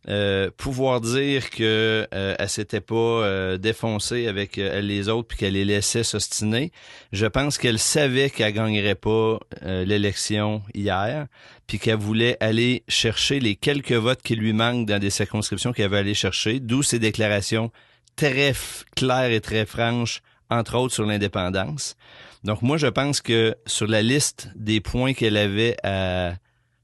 [0.08, 5.38] euh, pouvoir dire que euh, elle s'était pas euh, défoncée avec euh, les autres puis
[5.38, 6.72] qu'elle les laissait s'ostiner.
[7.12, 11.28] Je pense qu'elle savait qu'elle gagnerait pas euh, l'élection hier,
[11.68, 15.92] puis qu'elle voulait aller chercher les quelques votes qui lui manquent dans des circonscriptions qu'elle
[15.92, 17.72] veut aller chercher, d'où ses déclarations
[18.16, 18.54] très
[18.96, 21.96] claires et très franches, entre autres sur l'indépendance.
[22.44, 26.36] Donc moi, je pense que sur la liste des points qu'elle avait à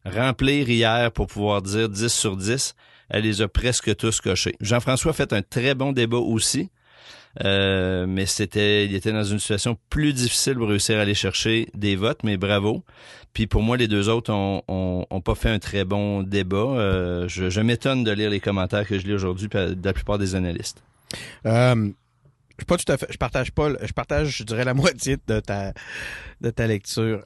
[0.06, 2.76] remplir hier pour pouvoir dire 10 sur 10,
[3.10, 4.56] elle les a presque tous cochés.
[4.62, 6.70] Jean-François a fait un très bon débat aussi.
[7.44, 11.68] Euh, mais c'était, il était dans une situation plus difficile pour réussir à aller chercher
[11.74, 12.84] des votes, mais bravo.
[13.34, 16.58] Puis pour moi, les deux autres ont, ont, ont pas fait un très bon débat.
[16.58, 20.18] Euh, je je m'étonne de lire les commentaires que je lis aujourd'hui de la plupart
[20.18, 20.82] des analystes.
[21.46, 21.92] Euh,
[22.58, 25.42] je pas tout à fait, je partage pas, je partage, je dirais la moitié de
[25.42, 25.74] ta,
[26.40, 27.22] de ta lecture.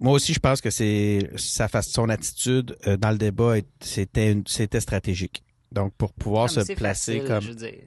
[0.00, 4.32] Moi aussi, je pense que c'est sa façon, son attitude euh, dans le débat, c'était
[4.32, 5.44] une- c'était stratégique.
[5.70, 7.40] Donc, pour pouvoir Ah, se c'est placer facile, comme...
[7.42, 7.84] je veux dire.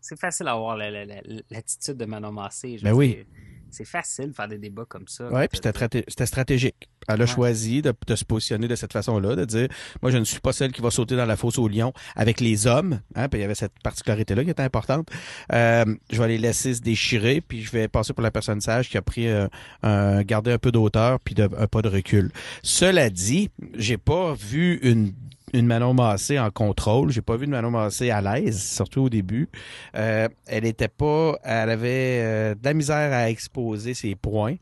[0.00, 2.78] C'est facile d'avoir la- la- la- l'attitude de Manon Massé.
[2.78, 3.16] je Ben oui.
[3.16, 3.24] dire.
[3.70, 5.28] C'est facile de faire des débats comme ça.
[5.30, 6.88] Ouais, puis c'était traté- c'était stratégique.
[7.08, 7.30] Elle a Ouais.
[7.30, 9.68] choisi de, de se positionner de cette façon-là, de dire,
[10.02, 12.40] moi, je ne suis pas celle qui va sauter dans la fosse au lion avec
[12.40, 13.00] les hommes.
[13.14, 15.08] Hein, puis il y avait cette particularité-là qui était importante.
[15.52, 18.88] Euh, je vais les laisser se déchirer, puis je vais passer pour la personne sage
[18.90, 19.48] qui a pris euh,
[19.82, 22.30] un, gardé un peu d'auteur, puis de, un pas de recul.
[22.62, 25.12] Cela dit, j'ai pas vu une
[25.52, 27.10] une Manon Massé en contrôle.
[27.10, 29.48] J'ai pas vu une Manon Massé à l'aise, surtout au début.
[29.94, 34.56] Euh, elle était pas, elle avait euh, de la misère à exposer ses points.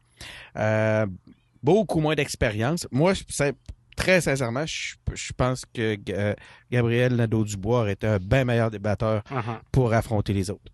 [0.57, 1.07] Euh,
[1.63, 2.87] beaucoup moins d'expérience.
[2.91, 3.13] Moi,
[3.97, 5.97] très sincèrement, je, je pense que
[6.71, 9.59] Gabriel Nadeau-Dubois aurait été un bien meilleur débatteur Uh-huh.
[9.73, 10.73] pour affronter les autres.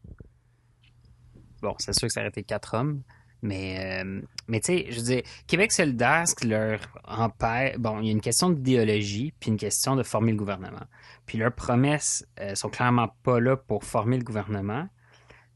[1.63, 3.03] Bon, c'est sûr que ça aurait été quatre hommes.
[3.45, 7.77] Mais, euh, mais tu sais, je veux dire, Québec solidaire, ce qui leur empêche.
[7.77, 10.87] Bon, il y a une question d'idéologie, puis une question de former le gouvernement.
[11.27, 14.89] Puis leurs promesses euh, sont clairement pas là pour former le gouvernement.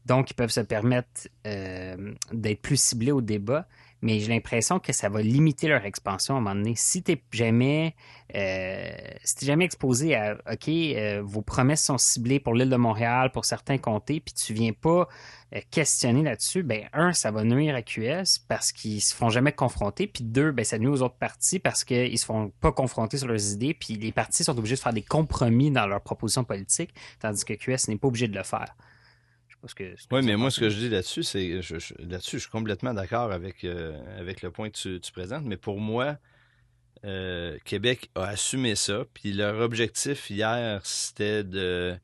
[0.05, 3.67] Donc, ils peuvent se permettre euh, d'être plus ciblés au débat.
[4.01, 6.73] Mais j'ai l'impression que ça va limiter leur expansion à un moment donné.
[6.75, 7.95] Si tu jamais,
[8.35, 8.89] euh,
[9.23, 13.31] si t'es jamais exposé à OK, euh, vos promesses sont ciblées pour l'île de Montréal,
[13.31, 15.09] pour certains comtés, puis tu viens pas
[15.53, 19.51] euh, questionner là-dessus, ben un, ça va nuire à QS parce qu'ils se font jamais
[19.51, 23.17] confronter, puis deux, ben ça nuit aux autres partis parce qu'ils se font pas confronter
[23.17, 26.45] sur leurs idées, puis les partis sont obligés de faire des compromis dans leurs propositions
[26.45, 28.75] politiques, tandis que QS n'est pas obligé de le faire.
[29.63, 30.01] Je sais pas ce que.
[30.01, 32.41] ce que Oui, mais moi, ce que je dis là-dessus, c'est je- je- là-dessus, je
[32.43, 36.17] suis complètement d'accord avec, euh, avec le point que tu, tu présentes, mais pour moi,
[37.05, 41.95] euh, Québec a assumé ça, puis leur objectif hier, c'était de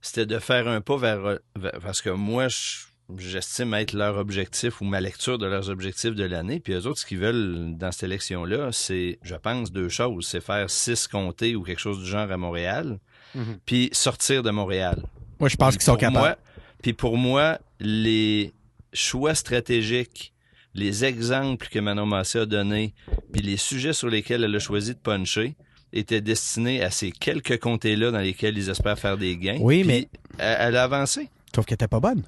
[0.00, 2.84] c'était de faire un pas vers, vers- parce que moi, je-
[3.16, 6.98] j'estime être leur objectif ou ma lecture de leurs objectifs de l'année, puis eux autres,
[7.00, 11.56] ce qu'ils veulent dans cette élection-là, c'est, je pense, deux choses, c'est faire six comtés
[11.56, 12.98] ou quelque chose du genre à Montréal,
[13.34, 13.58] Mhm.
[13.64, 15.02] puis sortir de Montréal.
[15.40, 16.18] Moi, je pense Puis qu'ils sont pour capables.
[16.18, 16.36] moi-
[16.84, 18.52] puis pour moi, les
[18.92, 20.34] choix stratégiques,
[20.74, 22.92] les exemples que Manon Massé a donnés,
[23.32, 25.54] puis les sujets sur lesquels elle a choisi de puncher,
[25.94, 29.56] étaient destinés à ces quelques comtés-là dans lesquels ils espèrent faire des gains.
[29.62, 31.30] Oui, Puis mais- Elle, a avancé.
[31.56, 32.22] Sauf qu'elle était pas bonne.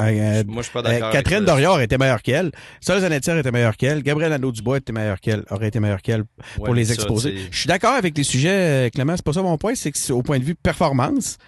[0.00, 1.12] Euh, Moi, je suis pas euh, d'accord.
[1.12, 1.44] Catherine ça.
[1.44, 2.50] Dorion était meilleure qu'elle.
[2.80, 4.02] Sol Zanetière était meilleure qu'elle.
[4.02, 5.44] Gabriel Nadeau-Dubois était meilleur qu'elle.
[5.50, 6.24] Aurait été meilleur qu'elle
[6.56, 7.36] pour Ouais, les ça, exposer.
[7.52, 9.14] Je suis d'accord avec les sujets, euh, Clément.
[9.14, 9.76] C'est pas ça mon point.
[9.76, 11.38] C'est que c'est au point de vue performance,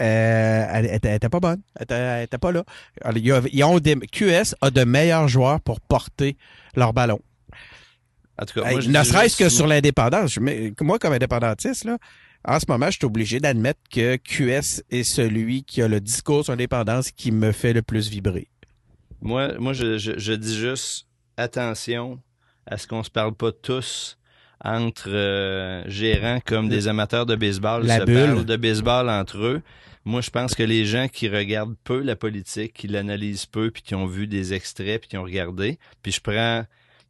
[0.00, 1.62] euh, elle, était, elle était pas bonne.
[1.76, 2.64] Elle était, elle était pas là.
[3.14, 6.36] Ils ont des, QS a de meilleurs joueurs pour porter
[6.74, 7.20] leur ballon.
[8.38, 10.38] En tout cas, moi, je ne serait-ce que sur l'indépendance.
[10.38, 11.96] Moi, comme indépendantiste, là,
[12.44, 16.44] en ce moment, je suis obligé d'admettre que QS est celui qui a le discours
[16.44, 18.48] sur l'indépendance qui me fait le plus vibrer.
[19.22, 22.20] Moi, moi je, je, je dis juste attention
[22.66, 24.18] à ce qu'on se parle pas tous
[24.64, 28.14] entre euh, gérants comme des amateurs de baseball La se bulle.
[28.26, 29.62] parlent de baseball entre eux.
[30.04, 33.82] Moi, je pense que les gens qui regardent peu la politique, qui l'analysent peu, puis
[33.82, 36.64] qui ont vu des extraits, puis qui ont regardé, puis je prends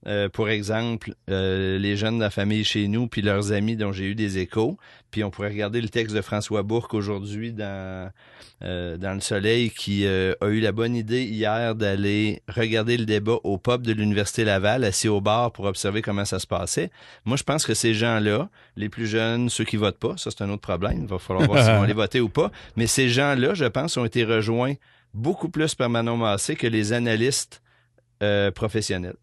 [0.07, 3.92] euh, pour exemple euh, les jeunes de la famille chez nous, puis leurs amis dont
[3.92, 4.78] j'ai eu des échos,
[5.11, 8.11] puis on pourrait regarder le texte de François Bourque aujourd'hui dans
[8.62, 13.36] euh, dans le Soleil qui a eu la bonne idée hier d'aller regarder le débat
[13.44, 16.90] au pub de l'Université Laval, assis au bar pour observer comment ça se passait.
[17.24, 20.42] Moi, je pense que ces gens-là, les plus jeunes, ceux qui votent pas, ça c'est
[20.42, 23.09] un autre problème, il va falloir voir s'ils vont aller voter ou pas, mais ces
[23.09, 24.74] gens-là, je pense, ont été rejoints
[25.16, 27.62] beaucoup plus par Manon Massé que les analystes
[28.22, 29.16] euh, professionnels.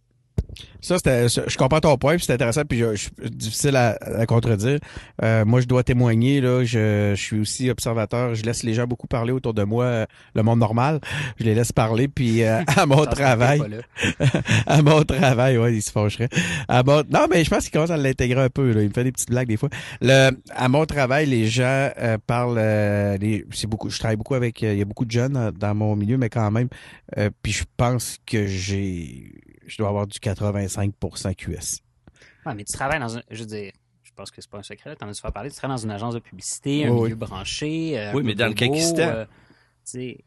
[0.82, 4.26] Ça, c'était, je comprends ton point, puis c'est intéressant, puis je, je- difficile à, à
[4.26, 4.80] contredire.
[5.24, 8.86] Euh, moi, je dois témoigner, là, je, je suis aussi observateur, je laisse les gens
[8.86, 11.00] beaucoup parler autour de moi, euh, le monde normal,
[11.40, 13.62] je les laisse parler, puis euh, à mon travail,
[14.68, 16.30] à mon travail, ouais, il se fâcherait.
[16.68, 18.94] À mon- non, mais je pense qu'il commence à l'intégrer un peu, là, il me
[18.94, 19.70] fait des petites blagues des fois.
[20.02, 24.36] Le, à mon travail, les gens euh, parlent, euh, les- c'est beaucoup, je travaille beaucoup
[24.36, 26.68] avec, euh, il y a beaucoup de jeunes dans mon milieu, mais quand même,
[27.18, 29.32] euh, puis je pense que j'ai,
[29.74, 31.82] je dois avoir du 85% QS.
[32.46, 33.22] Ouais, mais tu travailles dans un.
[33.32, 33.72] Je veux dire,
[34.04, 35.50] je pense que c'est pas un secret, t'en as souvent parlé?
[35.50, 37.20] Tu travailles dans une agence de publicité, un Oui, milieu oui.
[37.20, 37.98] branché.
[38.00, 39.00] euh, un Oui, mais dans le Kakistan.
[39.02, 39.32] euh, tu
[39.84, 40.18] sais.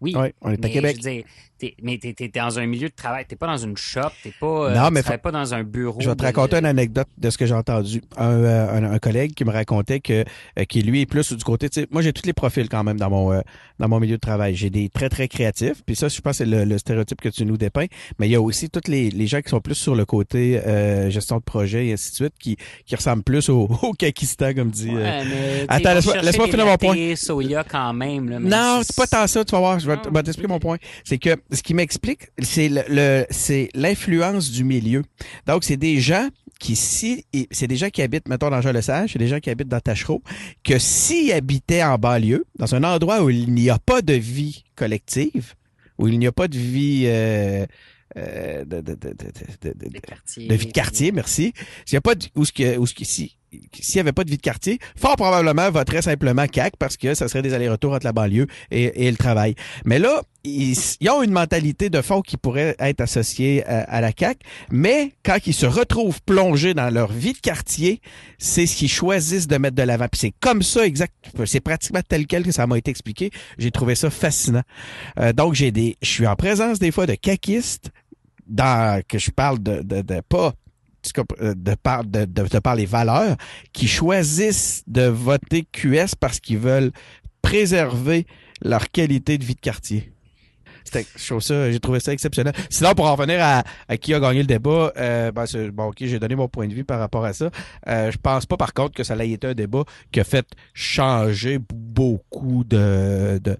[0.00, 0.96] Oui, Oui, on est à Québec.
[1.00, 1.24] Je veux dire,
[1.68, 4.32] t'es- mais t'es t'es dans un milieu de travail, t'es pas dans une shop, t'es
[4.40, 4.46] pas.
[4.70, 6.00] euh, Non, tu mais travailles pas dans un bureau.
[6.00, 8.02] Je vais te raconter de- une anecdote de ce que j'ai entendu.
[8.16, 10.24] Un, euh, un, un collègue qui me racontait que
[10.58, 11.68] euh, qui lui est plus du côté.
[11.70, 13.40] tu sais, Moi, j'ai tous les profils quand même dans mon euh,
[13.78, 14.54] dans mon milieu de travail.
[14.56, 15.82] J'ai des très très créatifs.
[15.86, 17.86] Puis ça, je pense, c'est le, le stéréotype que tu nous dépeins.
[18.18, 20.58] Mais il y a aussi tous les, les gens qui sont plus sur le côté
[20.66, 22.56] euh, gestion de projet et ainsi de suite, qui
[22.86, 24.90] qui ressemblent plus au, au Kakistan, comme dit.
[24.90, 24.94] euh.
[24.94, 26.88] Ouais, mais, Attends, laisse-moi- des finir mon point.
[26.94, 28.28] latés, soya quand même.
[28.28, 30.58] Là, mais Non, c'est pas tant ça, tu vas voir, je vais, Ah, t'expliquer mon
[30.58, 30.76] point.
[31.04, 35.02] C'est que ce qui m'explique, c'est le, le- c'est l'influence du milieu.
[35.46, 36.28] Donc, c'est des gens
[36.58, 39.68] qui, si, c'est des gens qui habitent, mettons, dans Jean-Lesage, c'est des gens qui habitent
[39.68, 40.22] dans Tachereau,
[40.62, 44.64] que s'ils habitaient en banlieue, dans un endroit où il n'y a pas de vie
[44.76, 45.54] collective,
[45.98, 47.66] où il n'y a pas de vie, euh,
[48.16, 49.08] euh, de, de, de,
[49.62, 49.88] de, de-
[50.54, 51.52] vie quartier, merci.
[51.84, 53.36] S'il y a pas de, où ce que, où ce que, si,
[53.72, 57.14] s'il y avait pas de vie de quartier, fort probablement voterait simplement CAC parce que
[57.14, 59.54] ça serait des allers-retours entre la banlieue et, et le travail.
[59.84, 64.00] Mais là, ils, ils ont une mentalité de fond qui pourrait être associée à, à
[64.00, 64.38] la CAC,
[64.70, 68.00] mais quand ils se retrouvent plongés dans leur vie de quartier,
[68.38, 70.08] c'est ce qu'ils choisissent de mettre de l'avant.
[70.08, 71.14] Puis c'est comme ça exact,
[71.46, 73.30] c'est pratiquement tel quel que ça m'a été expliqué.
[73.58, 74.62] J'ai trouvé ça fascinant.
[75.18, 77.90] Euh, donc j'ai des, je suis en présence des fois de caquistes
[78.46, 80.52] dans que je parle de, de, de pas euh,
[81.04, 83.36] de par de, de, de par les valeurs
[83.72, 86.92] qui choisissent de voter QS parce qu'ils veulent
[87.42, 88.26] préserver
[88.62, 90.12] leur qualité de vie de quartier.
[91.16, 92.52] Je trouve ça, j'ai trouvé ça exceptionnel.
[92.68, 95.96] Sinon, pour en revenir à, à qui a gagné le débat, euh, ben, bon, ok,
[96.00, 97.50] j'ai donné mon point de vue par rapport à ça.
[97.88, 100.46] Euh, je pense pas, par contre, que ça ait été un débat qui a fait
[100.74, 103.56] changer beaucoup de, de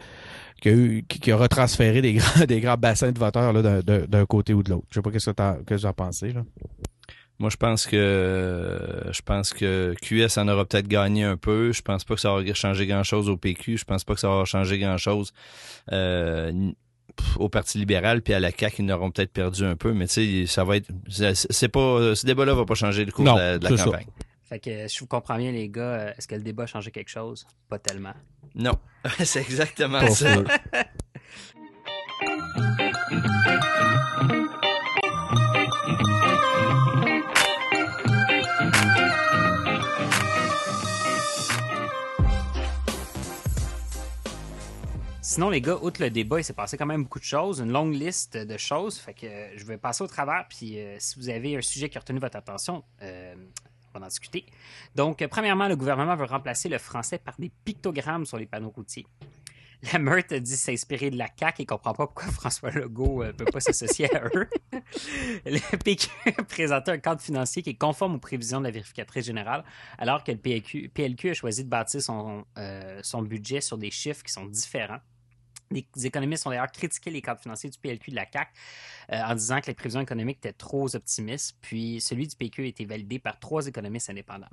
[0.60, 4.52] qui a, eu- qui, a retransféré des grands, des grands bassins de voteurs d'un, côté
[4.52, 4.86] ou de l'autre.
[4.90, 6.42] Je sais pas qu'est-ce que que vous en pensez, là.
[7.42, 8.78] Moi, je pense que
[9.10, 11.72] je pense que QS en aura peut-être gagné un peu.
[11.72, 13.78] Je pense pas que ça va changer grand-chose au PQ.
[13.78, 15.32] Je pense pas que ça va changer grand-chose
[15.90, 16.70] euh,
[17.40, 18.82] au Parti libéral puis à la CAQ.
[18.82, 20.86] Ils n'auront peut-être perdu un peu, mais tu sais, ça va être.
[21.10, 22.14] c'est- pas.
[22.14, 23.84] Ce débat-là va pas changer le cours Non, de la, de la c'est ça.
[23.86, 24.06] campagne.
[24.48, 26.66] Fait que si je vous comprends bien, les gars, euh, est-ce que le débat a
[26.66, 27.44] changé quelque chose?
[27.68, 28.14] Pas tellement.
[28.54, 28.78] Non,
[29.24, 30.36] c'est exactement ça.
[45.24, 47.70] Sinon, les gars, outre le débat, il s'est passé quand même beaucoup de choses, une
[47.70, 48.98] longue liste de choses.
[48.98, 50.46] Fait que euh, je vais passer au travers.
[50.48, 53.32] Puis euh, si vous avez un sujet qui a retenu votre attention, euh,
[53.94, 54.44] on va en discuter.
[54.96, 59.06] Donc, premièrement, le gouvernement veut remplacer le français par des pictogrammes sur les panneaux routiers.
[59.92, 63.44] La Meurthe dit s'inspirer de la CAQ et comprend pas pourquoi François Legault ne peut
[63.44, 64.48] pas s'associer à eux.
[65.46, 69.26] Le PQ a présenté un cadre financier qui est conforme aux prévisions de la vérificatrice
[69.26, 69.62] générale,
[69.98, 74.46] alors que le PLQ, a choisi de bâtir son budget sur des chiffres qui sont
[74.46, 74.98] différents.
[75.72, 78.48] Les économistes ont d'ailleurs critiqué les cadres financiers du PLQ de la CAC
[79.12, 82.66] euh, en disant que les prévisions économiques étaient trop optimistes, puis celui du PQ a
[82.66, 84.48] été validé par trois économistes indépendants.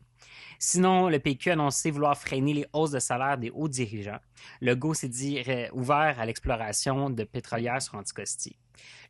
[0.57, 4.19] Sinon, le PQ a annoncé vouloir freiner les hausses de salaire des hauts dirigeants.
[4.61, 8.57] Le GO s'est dit ré- ouvert à l'exploration de pétrolières sur Anticosti.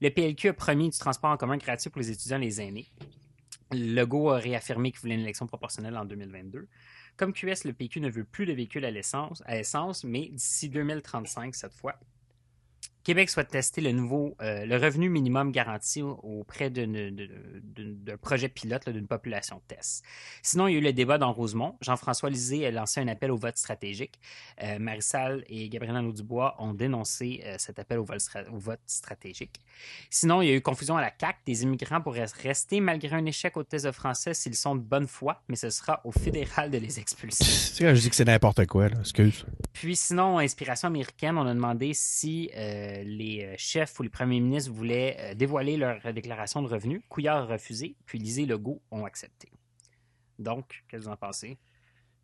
[0.01, 2.87] Le PLQ a promis du transport en commun gratuit pour les étudiants et les aînés.
[3.71, 6.67] Legault a réaffirmé qu'il voulait une élection proportionnelle en 2022.
[7.19, 10.69] Comme QS, le PQ ne veut plus de véhicules à l'essence, à essence, mais d'ici
[10.69, 11.99] 2035 cette fois.
[13.09, 18.87] Québec souhaite tester le nouveau, euh, le revenu minimum garanti au- auprès d'un projet pilote
[18.87, 20.03] d'une population test.
[20.43, 21.75] Sinon, il y a eu le débat dans Rosemont.
[21.81, 24.19] Jean-François Lisée a lancé un appel au vote stratégique.
[24.63, 28.79] Euh, Marissal et Gabriel Nadeau-Dubois ont dénoncé euh, cet appel au vote, stra- au vote
[28.85, 29.55] stratégique.
[30.11, 31.39] Sinon, il y a eu confusion à la CAQ.
[31.47, 35.07] Des immigrants pourraient rester malgré un échec au test de français s'ils sont de bonne
[35.07, 37.43] foi, mais ce sera au fédéral de les expulser.
[37.43, 39.45] Sais, quand je dis que c'est n'importe quoi, là, excuse.
[39.73, 44.39] Puis sinon, inspiration américaine, on a demandé si euh, les euh, chefs ou les premiers
[44.39, 47.01] ministres voulaient euh, dévoiler leur déclaration de revenus.
[47.09, 49.49] Couillard a refusé, puis Lisée et Legault ont accepté.
[50.37, 51.57] Donc, qu'est-ce que vous en pensez?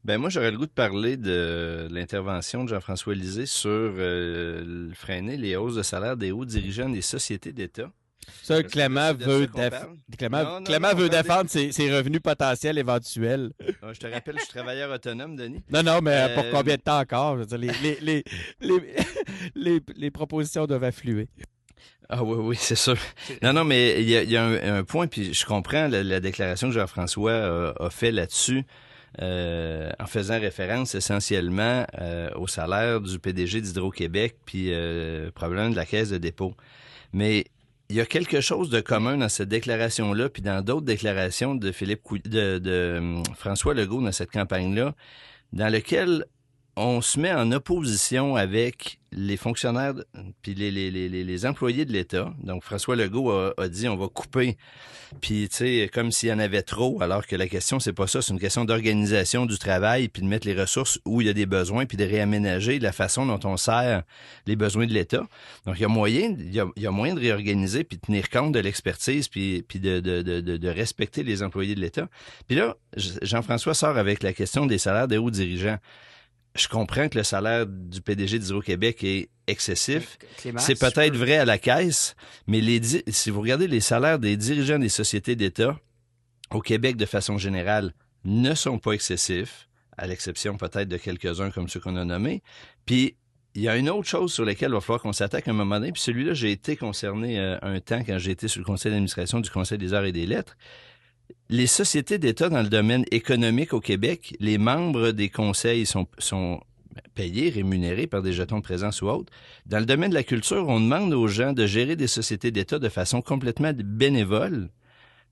[0.06, 5.36] Ben moi, j'aurais le goût de parler de l'intervention de Jean-François Lisée sur euh, freiner
[5.36, 7.92] les hausses de salaire des hauts dirigeants des sociétés d'État.
[8.42, 10.64] Ça, Clément veut, ça qu'on déf- parle?
[10.66, 13.52] Clément, veut défendre ses, ses revenus potentiels éventuels.
[13.62, 15.64] Euh, Je te rappelle, je suis travailleur autonome, Denis.
[15.72, 17.36] Non, non, mais Euh, pour combien de temps encore?
[17.36, 18.24] Je veux dire, les, les, les,
[18.62, 18.96] les,
[19.56, 21.28] les, les propositions doivent affluer.
[22.10, 22.98] Ah oui, oui, c'est sûr.
[23.42, 25.88] Non, non, mais il y a, il y a un, un point, puis je comprends
[25.88, 28.64] la, la déclaration que Jean-François a, a fait là-dessus,
[29.22, 35.76] euh, en faisant référence essentiellement euh, au salaire du PDG d'Hydro-Québec, puis euh, probablement de
[35.76, 36.54] la Caisse de dépôt.
[37.14, 37.46] Mais
[37.90, 41.72] il y a quelque chose de commun dans cette déclaration-là, puis dans d'autres déclarations de
[41.72, 44.96] Philippe de hum, François Legault dans cette campagne-là,
[45.54, 46.26] dans lequel
[46.76, 49.94] on se met en opposition avec les fonctionnaires
[50.42, 52.34] puis les, employés de l'État.
[52.44, 54.58] Donc François Legault a, dit on va couper.
[55.22, 58.08] Puis tu sais comme s'il y en avait trop alors que la question c'est pas
[58.08, 61.30] ça, c'est une question d'organisation du travail puis de mettre les ressources où il y
[61.30, 64.04] a des besoins puis de réaménager la façon dont on sert
[64.46, 65.26] les besoins de l'État.
[65.66, 68.52] Donc il y a moyen il y a, moyen de réorganiser puis de tenir compte
[68.52, 72.10] de l'expertise puis de, de respecter les employés de l'État.
[72.48, 75.78] Puis là Jean-François sort avec la question des salaires des hauts dirigeants
[76.56, 80.18] je comprends que le salaire du PDG d'Hydro-Québec est excessif.
[80.58, 82.16] C'est peut-être vrai à la caisse,
[82.48, 85.78] mais les si vous regardez les salaires des dirigeants des sociétés d'État
[86.52, 87.94] au Québec de façon générale
[88.24, 92.42] ne sont pas excessifs, à l'exception peut-être de quelques-uns comme ceux qu'on a nommés.
[92.86, 93.18] Puis
[93.54, 95.54] il y a une autre chose sur laquelle il va falloir qu'on s'attaque à un
[95.54, 98.66] moment donné, puis celui-là, j'ai été concerné euh, un temps quand j'ai été sur le
[98.66, 100.58] conseil d'administration du Conseil des arts et des lettres.
[101.50, 106.08] Les sociétés d'État dans le domaine économique au Québec, les membres des conseils sont,
[107.14, 109.32] payés, rémunérés par des jetons de présence ou autres.
[109.66, 112.80] Dans le domaine de la culture, on demande aux gens de gérer des sociétés d'État
[112.80, 114.70] de façon complètement bénévole.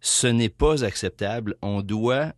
[0.02, 1.56] Ce n'est pas acceptable.
[1.62, 2.34] On doit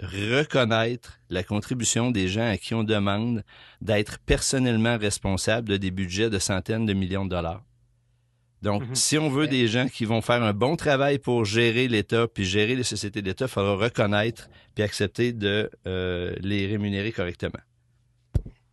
[0.00, 3.42] reconnaître la contribution des gens à qui on demande
[3.80, 7.64] d'être personnellement responsable de des budgets de centaines de millions de dollars.
[8.62, 8.94] Donc, Mhm.
[8.94, 12.44] si on veut des gens qui vont faire un bon travail pour gérer l'État puis
[12.44, 17.60] gérer les sociétés d'État, il faudra reconnaître puis accepter de euh, les rémunérer correctement.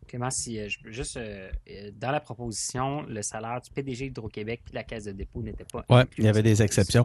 [0.06, 1.50] Clément, si euh, je peux juste euh,
[1.94, 5.84] dans la proposition, le salaire du PDG Hydro-Québec puis la caisse de dépôt n'était pas.
[5.90, 7.04] Ouais, inclus il y avait des exceptions.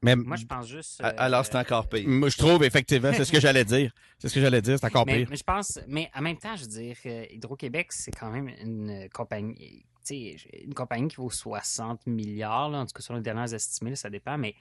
[0.00, 1.00] Mais Moi, je pense juste.
[1.02, 2.06] A- euh, Alors, c'est encore pire.
[2.06, 3.90] moi, je trouve effectivement, c'est ce que j'allais dire.
[4.18, 5.26] C'est ce que j'allais dire, c'est encore mais, pire.
[5.30, 6.96] mais je pense, mais en même temps, je veux dire,
[7.32, 13.02] Hydro-Québec, c'est quand même une compagnie, une compagnie qui vaut 60 milliards, en tout cas,
[13.02, 14.54] sur les dernières estimées, ça dépend, mais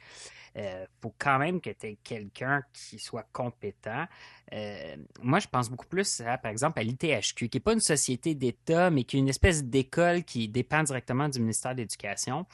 [0.55, 4.05] il faut quand même que tu aies quelqu'un qui soit compétent.
[4.53, 7.79] Euh, moi, je pense beaucoup plus, à, par exemple, à l'ITHQ, qui n'est pas une
[7.79, 12.45] société d'État, mais qui est une espèce d'école qui dépend directement du ministère de l'Éducation.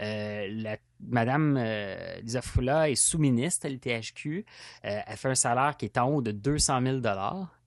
[0.00, 4.44] Euh, Madame euh, Lisa Foula est sous-ministre à l'ITHQ.
[4.84, 7.00] Euh, elle fait un salaire qui est en haut de 200 000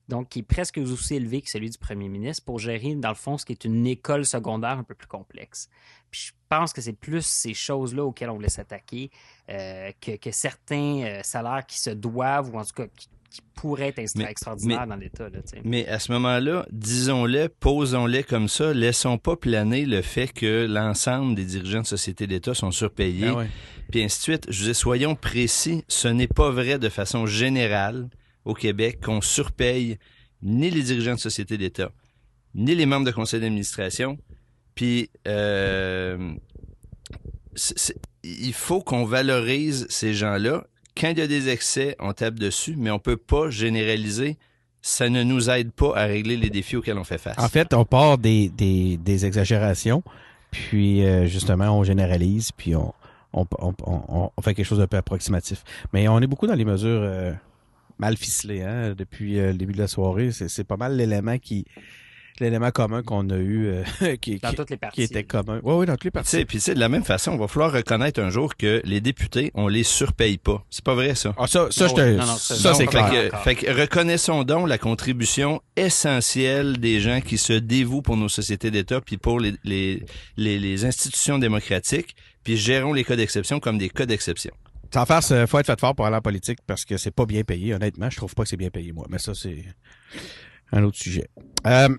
[0.09, 3.15] donc qui est presque aussi élevé que celui du premier ministre pour gérer, dans le
[3.15, 5.69] fond, ce qui est une école secondaire un peu plus complexe.
[6.11, 9.11] Puis je pense que c'est plus ces choses-là auxquelles on voulait s'attaquer
[9.49, 13.41] euh, que, que certains euh, salaires qui se doivent, ou en tout cas qui, qui
[13.53, 15.29] pourraient être extra- Mais- extraordinaires mais- dans l'État.
[15.29, 15.37] là.
[15.63, 21.35] Mais à ce moment-là, disons-le, posons-les comme ça, laissons pas planer le fait que l'ensemble
[21.35, 23.47] des dirigeants de sociétés d'État sont surpayés, Ben ouais.
[23.91, 24.45] puis ainsi de suite.
[24.49, 28.09] Je disais, soyons précis, ce n'est pas vrai de façon générale
[28.45, 29.97] au Québec qu'on surpaye
[30.41, 31.91] ni les dirigeants de sociétés d'État,
[32.55, 34.17] ni les membres de conseil d'administration.
[34.75, 36.33] Puis, euh,
[38.23, 40.65] il faut qu'on valorise ces gens-là.
[40.97, 44.37] Quand il y a des excès, on tape dessus, mais on peut pas généraliser.
[44.81, 47.37] Ça ne nous aide pas à régler les défis auxquels on fait face.
[47.37, 50.03] En fait, on part des, des, exagérations,
[50.51, 52.93] puis euh, justement, on généralise, puis on,
[54.41, 55.63] fait quelque chose d'un peu approximatif.
[55.91, 57.33] Mais on est beaucoup dans les mesures euh,
[57.99, 60.31] mal ficelées hein, depuis euh, le début de la soirée.
[60.31, 61.65] C'est c'est pas mal l'élément qui
[62.39, 64.95] l'élément commun qu'on a eu euh, qui, dans qui, toutes les parties.
[64.95, 65.59] qui était commun.
[65.61, 66.45] Oui, oui, dans toutes les parties.
[66.45, 69.51] puis sais, de la même façon, il va falloir reconnaître un jour que les députés,
[69.55, 70.63] on les surpaye pas.
[70.69, 71.35] C'est pas vrai, ça.
[71.37, 73.29] Ah, ça, ça, Non, je te- non, non, ça, ça, c'est fait clair.
[73.31, 78.29] que, fait que reconnaissons donc la contribution essentielle des gens qui se dévouent pour nos
[78.29, 80.05] sociétés d'État puis pour les, les,
[80.37, 84.53] les, les institutions démocratiques, puis gérons les cas d'exception comme des cas d'exception.
[84.93, 87.25] Sans farce, euh, faut être fait fort pour aller en politique parce que c'est pas
[87.25, 87.73] bien payé.
[87.73, 89.05] Honnêtement, je trouve pas que c'est bien payé, moi.
[89.09, 89.63] Mais ça, c'est
[90.71, 91.27] un autre sujet.
[91.67, 91.89] Euh,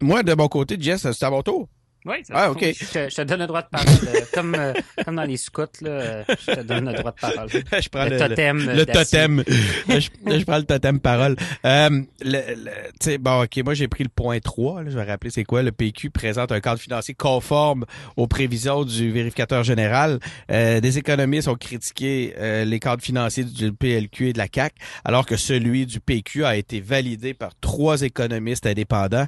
[0.00, 1.68] moi, de mon côté, Jess, c'est à mon tour.
[2.06, 2.60] Oui, ça Ah, ok.
[2.62, 3.88] Je, te- je te donne le droit de parole.
[4.08, 4.72] euh, comme, euh,
[5.04, 7.48] comme dans les scouts, là, euh, je te donne le droit de parole.
[7.52, 8.58] je prends Le, le, totem.
[8.70, 9.42] le, totem.
[9.88, 9.98] je,
[10.38, 11.34] je prends le totem parole.
[11.64, 11.90] Euh,
[12.20, 14.84] le, le- tu sais, bon, ok, moi j'ai pris le point 3.
[14.84, 15.62] là, je vais rappeler c'est quoi.
[15.62, 17.84] Le PQ présente un cadre financier conforme
[18.16, 20.20] aux prévisions du vérificateur général.
[20.50, 24.74] Euh, des économistes ont critiqué euh, les cadres financiers du PLQ et de la CAC,
[25.04, 29.26] alors que celui du PQ a été validé par trois économistes indépendants.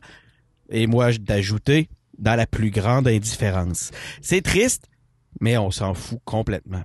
[0.71, 1.89] Et moi, je- d'ajouter
[2.19, 3.91] dans la plus grande indifférence.
[4.21, 4.87] C'est triste,
[5.41, 6.83] mais on s'en fout complètement.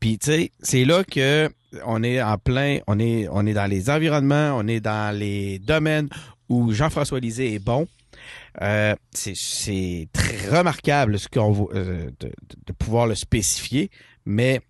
[0.00, 1.50] Puis tu sais, c'est là que
[1.86, 5.58] on est en plein, on est on est dans les environnements, on est dans les
[5.58, 6.08] domaines
[6.50, 7.86] où Jean-François Lisée est bon.
[8.60, 12.30] Euh, c'est très remarquable ce qu'on euh, de,
[12.66, 13.90] de- pouvoir le spécifier,
[14.26, 14.60] mais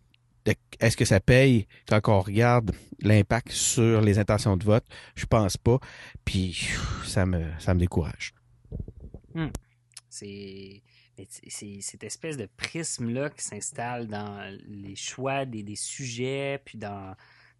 [0.78, 2.70] est-ce que ça paye quand on regarde
[3.01, 4.85] l'impact sur les intentions de vote?
[5.16, 5.78] Je pense pas.
[6.24, 6.68] Puis
[7.05, 8.33] ça me ça me décourage.
[9.35, 9.51] Mais
[10.13, 17.15] c'est- cette espèce de prisme-là qui s'installe dans les choix des, des sujets, puis dans,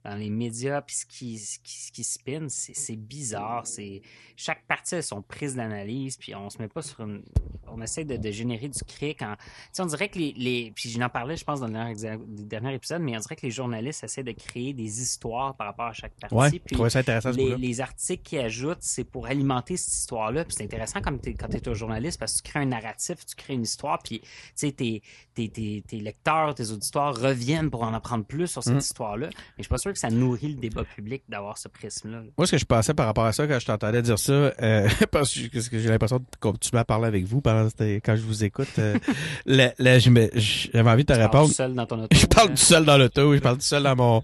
[0.05, 3.67] dans les médias, puis ce qui, ce qui, ce qui spin, c'est bizarre.
[3.67, 4.03] C'est
[4.37, 7.23] Chaque partie a son prise d'analyse, puis on se met pas sur une.
[7.69, 9.23] on essaie de, générer du cric.
[9.23, 9.37] En,
[9.79, 13.03] on dirait que les, les puis j'en parlais, je pense, dans le dernier, dernier, épisode,
[13.03, 16.15] mais on dirait que les journalistes essaient de créer des histoires par rapport à chaque
[16.19, 16.35] partie.
[16.35, 20.45] Ouais, puis ça intéressant, les, les, articles qu'ils ajoutent, c'est pour alimenter cette histoire-là.
[20.45, 23.37] Puis c'est intéressant quand tu es, un journaliste parce que tu crées un narratif, tu
[23.37, 25.03] crées une histoire, puis tu sais, tes,
[25.35, 28.79] tes, tes, lecteurs, tes auditeurs reviennent pour en apprendre plus sur cette mm.
[28.79, 29.27] histoire-là.
[29.29, 32.23] Mais je suis pas sûr que ça nourrit le débat public d'avoir ce prisme-là.
[32.37, 34.89] Moi, ce que je pensais par rapport à ça quand je t'entendais dire ça, euh,
[35.11, 38.69] parce que j'ai l'impression que tu m'as parlé avec vous pendant quand je vous écoute.
[38.79, 38.99] Euh,
[39.47, 41.51] là, j'avais envie de te répondre.
[41.51, 43.97] seul dans ton auto, je parle tout seul dans l'auto, je parle tout seul dans
[43.97, 44.23] mon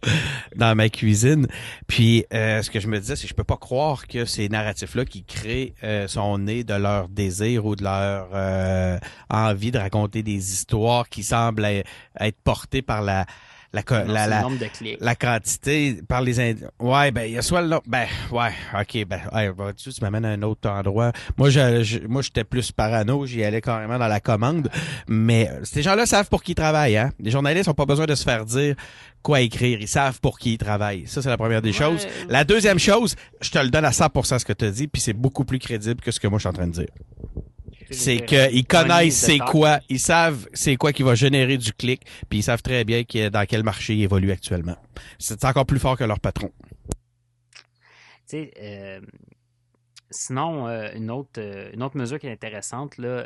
[0.56, 1.46] dans ma cuisine.
[1.86, 4.48] Puis euh, ce que je me disais, c'est que je peux pas croire que ces
[4.48, 8.98] narratifs-là qui créent euh, sont nés de leur désir ou de leur euh,
[9.30, 13.26] envie de raconter des histoires qui semblent être portées par la
[13.72, 14.46] la, la, la,
[15.00, 16.68] la, quantité par les Indiens.
[16.80, 20.24] Ouais, ben, il y a soit le Ben, ouais, ok, ben, ouais, tu, tu m'amènes
[20.24, 21.12] à un autre endroit.
[21.36, 24.70] Moi, je, moi, j'étais plus parano, j'y allais carrément dans la commande.
[25.06, 27.10] Mais ces gens-là savent pour qui ils travaillent, hein.
[27.20, 28.74] Les journalistes n'ont pas besoin de se faire dire
[29.22, 29.78] quoi écrire.
[29.80, 31.06] Ils savent pour qui ils travaillent.
[31.06, 32.06] Ça, c'est la première des choses.
[32.30, 35.02] La deuxième chose, je te le donne à 100% ce que tu as dit, puis
[35.02, 36.88] c'est beaucoup plus crédible que ce que moi, je suis en train de dire
[37.90, 42.40] c'est qu'ils connaissent c'est quoi, ils savent c'est quoi qui va générer du clic, puis
[42.40, 44.76] ils savent très bien dans quel marché ils évoluent actuellement.
[45.18, 46.50] C'est encore plus fort que leur patron.
[48.28, 49.00] Tu sais, euh,
[50.10, 53.24] Sinon, euh, une, autre, euh, une autre mesure qui est intéressante, euh,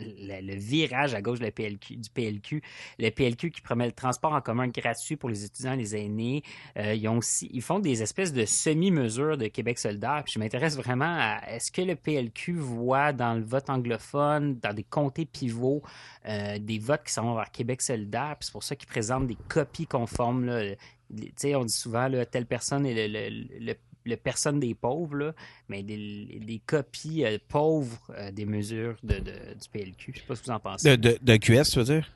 [0.00, 2.62] le, virage à gauche PLQ, du PLQ,
[2.98, 6.42] le PLQ qui promet le transport en commun gratuit pour les étudiants et les aînés.
[6.76, 10.22] ils, font des espèces de semi-mesures de Québec solidaire.
[10.24, 14.72] Puis je m'intéresse vraiment à est-ce que le PLQ voit dans le vote anglophone, dans
[14.72, 15.82] des comtés pivots,
[16.24, 18.36] des votes qui sont vers Québec solidaire?
[18.38, 20.48] Puis c'est pour ça qu'ils présentent des copies conformes.
[20.48, 23.28] On dit souvent telle personne est le,
[23.60, 23.74] le le
[24.14, 25.34] personne des pauvres, là,
[25.68, 30.12] mais des, copies euh, pauvres euh, des mesures de, du PLQ.
[30.14, 30.96] Je sais pas ce que vous en pensez.
[30.96, 32.12] De, de, QS, tu veux dire?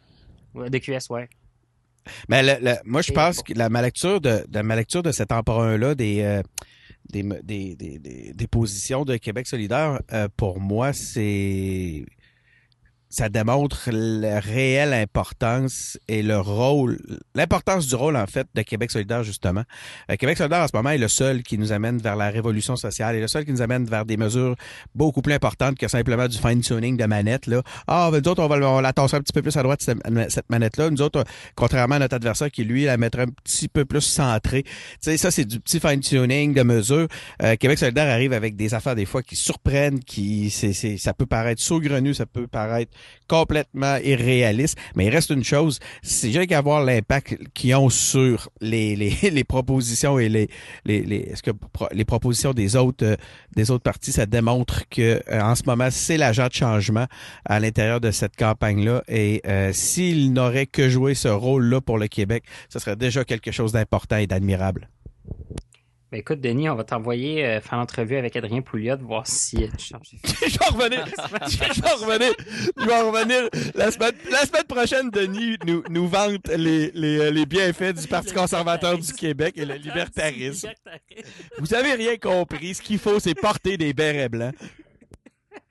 [0.54, 1.28] Ouais, de QS, ouais.
[2.28, 2.42] Mais
[2.84, 6.22] moi, je pense que la ma lecture de, de ma lecture de cet emprunt-là des,
[6.22, 6.42] euh,
[7.10, 10.00] des, des, des, des, positions de Québec solidaire,
[10.36, 12.06] pour moi, c'est
[13.10, 17.00] ça démontre la réelle importance et le rôle,
[17.34, 19.64] l'importance du rôle en fait de Québec solidaire justement.
[20.10, 22.76] Euh, Québec solidaire en ce moment est le seul qui nous amène vers la révolution
[22.76, 24.54] sociale et le seul qui nous amène vers des mesures
[24.94, 27.62] beaucoup plus importantes que simplement du fine tuning de manette là.
[27.88, 29.82] Ah, ben, nous autres on va, on la tasser un petit peu plus à droite
[29.82, 30.88] cette, manette là.
[30.88, 31.24] Nous autres,
[31.56, 34.62] contrairement à notre adversaire qui lui la mettrait un petit peu plus centrée.
[34.62, 37.08] Tu sais, ça c'est du petit fine tuning de mesures.
[37.42, 41.26] Euh, Québec solidaire arrive avec des affaires des fois qui surprennent, qui c'est ça peut
[41.26, 42.92] paraître saugrenu, ça peut paraître
[43.28, 44.76] complètement irréaliste.
[44.96, 50.18] Mais il reste une chose, c'est juste qu'à voir l'impact qu'ils ont sur les, propositions
[50.18, 53.16] et les, propositions des autres, euh,
[53.54, 57.06] des autres partis, ça démontre que euh, en ce moment, c'est l'agent de changement
[57.44, 59.04] à l'intérieur de cette campagne-là.
[59.06, 63.52] Et euh, s'il n'aurait que joué ce rôle-là pour le Québec, ce serait déjà quelque
[63.52, 64.88] chose d'important et d'admirable.
[66.10, 69.68] Ben écoute, Denis, on va t'envoyer euh, faire l'entrevue avec Adrien Pouliot, voir si euh,
[69.78, 70.16] tu changes.
[70.24, 71.06] je vais revenir.
[71.48, 72.32] je vais revenir.
[72.76, 73.48] Je vais revenir.
[73.76, 78.08] La semaine, la semaine prochaine, Denis nous, nous vante les, les, euh, les bienfaits du
[78.08, 80.70] Parti conservateur du Québec et le libertarisme.
[81.58, 82.74] Vous avez rien compris.
[82.74, 84.54] Ce qu'il faut, c'est porter des bérets blancs.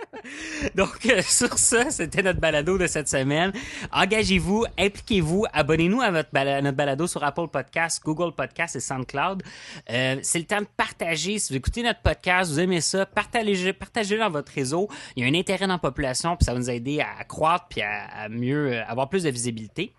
[0.76, 3.52] Donc, euh, sur ça, c'était notre balado de cette semaine.
[3.92, 9.44] Engagez-vous, impliquez-vous, abonnez-nous à, notre balado sur Apple Podcasts, Google Podcasts et SoundCloud.
[9.90, 11.40] Euh, c'est le temps de partager.
[11.40, 14.90] Si vous écoutez notre podcast, vous aimez ça, partagez-le partagez dans votre réseau.
[15.16, 17.68] Il y a un intérêt dans la population, puis ça va nous aider à, croître
[17.70, 19.94] puis à, mieux euh, avoir plus de visibilité.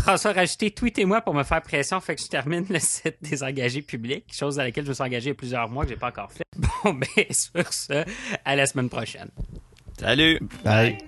[0.00, 3.82] François rajouté, tweetez-moi pour me faire pression, fait que je termine le site des engagés
[3.82, 5.96] publics, chose à laquelle je me suis engagé il y a plusieurs mois que j'ai
[5.96, 6.44] pas encore fait.
[6.84, 8.04] Bon, ben, sur ce,
[8.44, 9.30] à la semaine prochaine.
[9.98, 10.40] Salut!
[10.64, 10.98] Bye.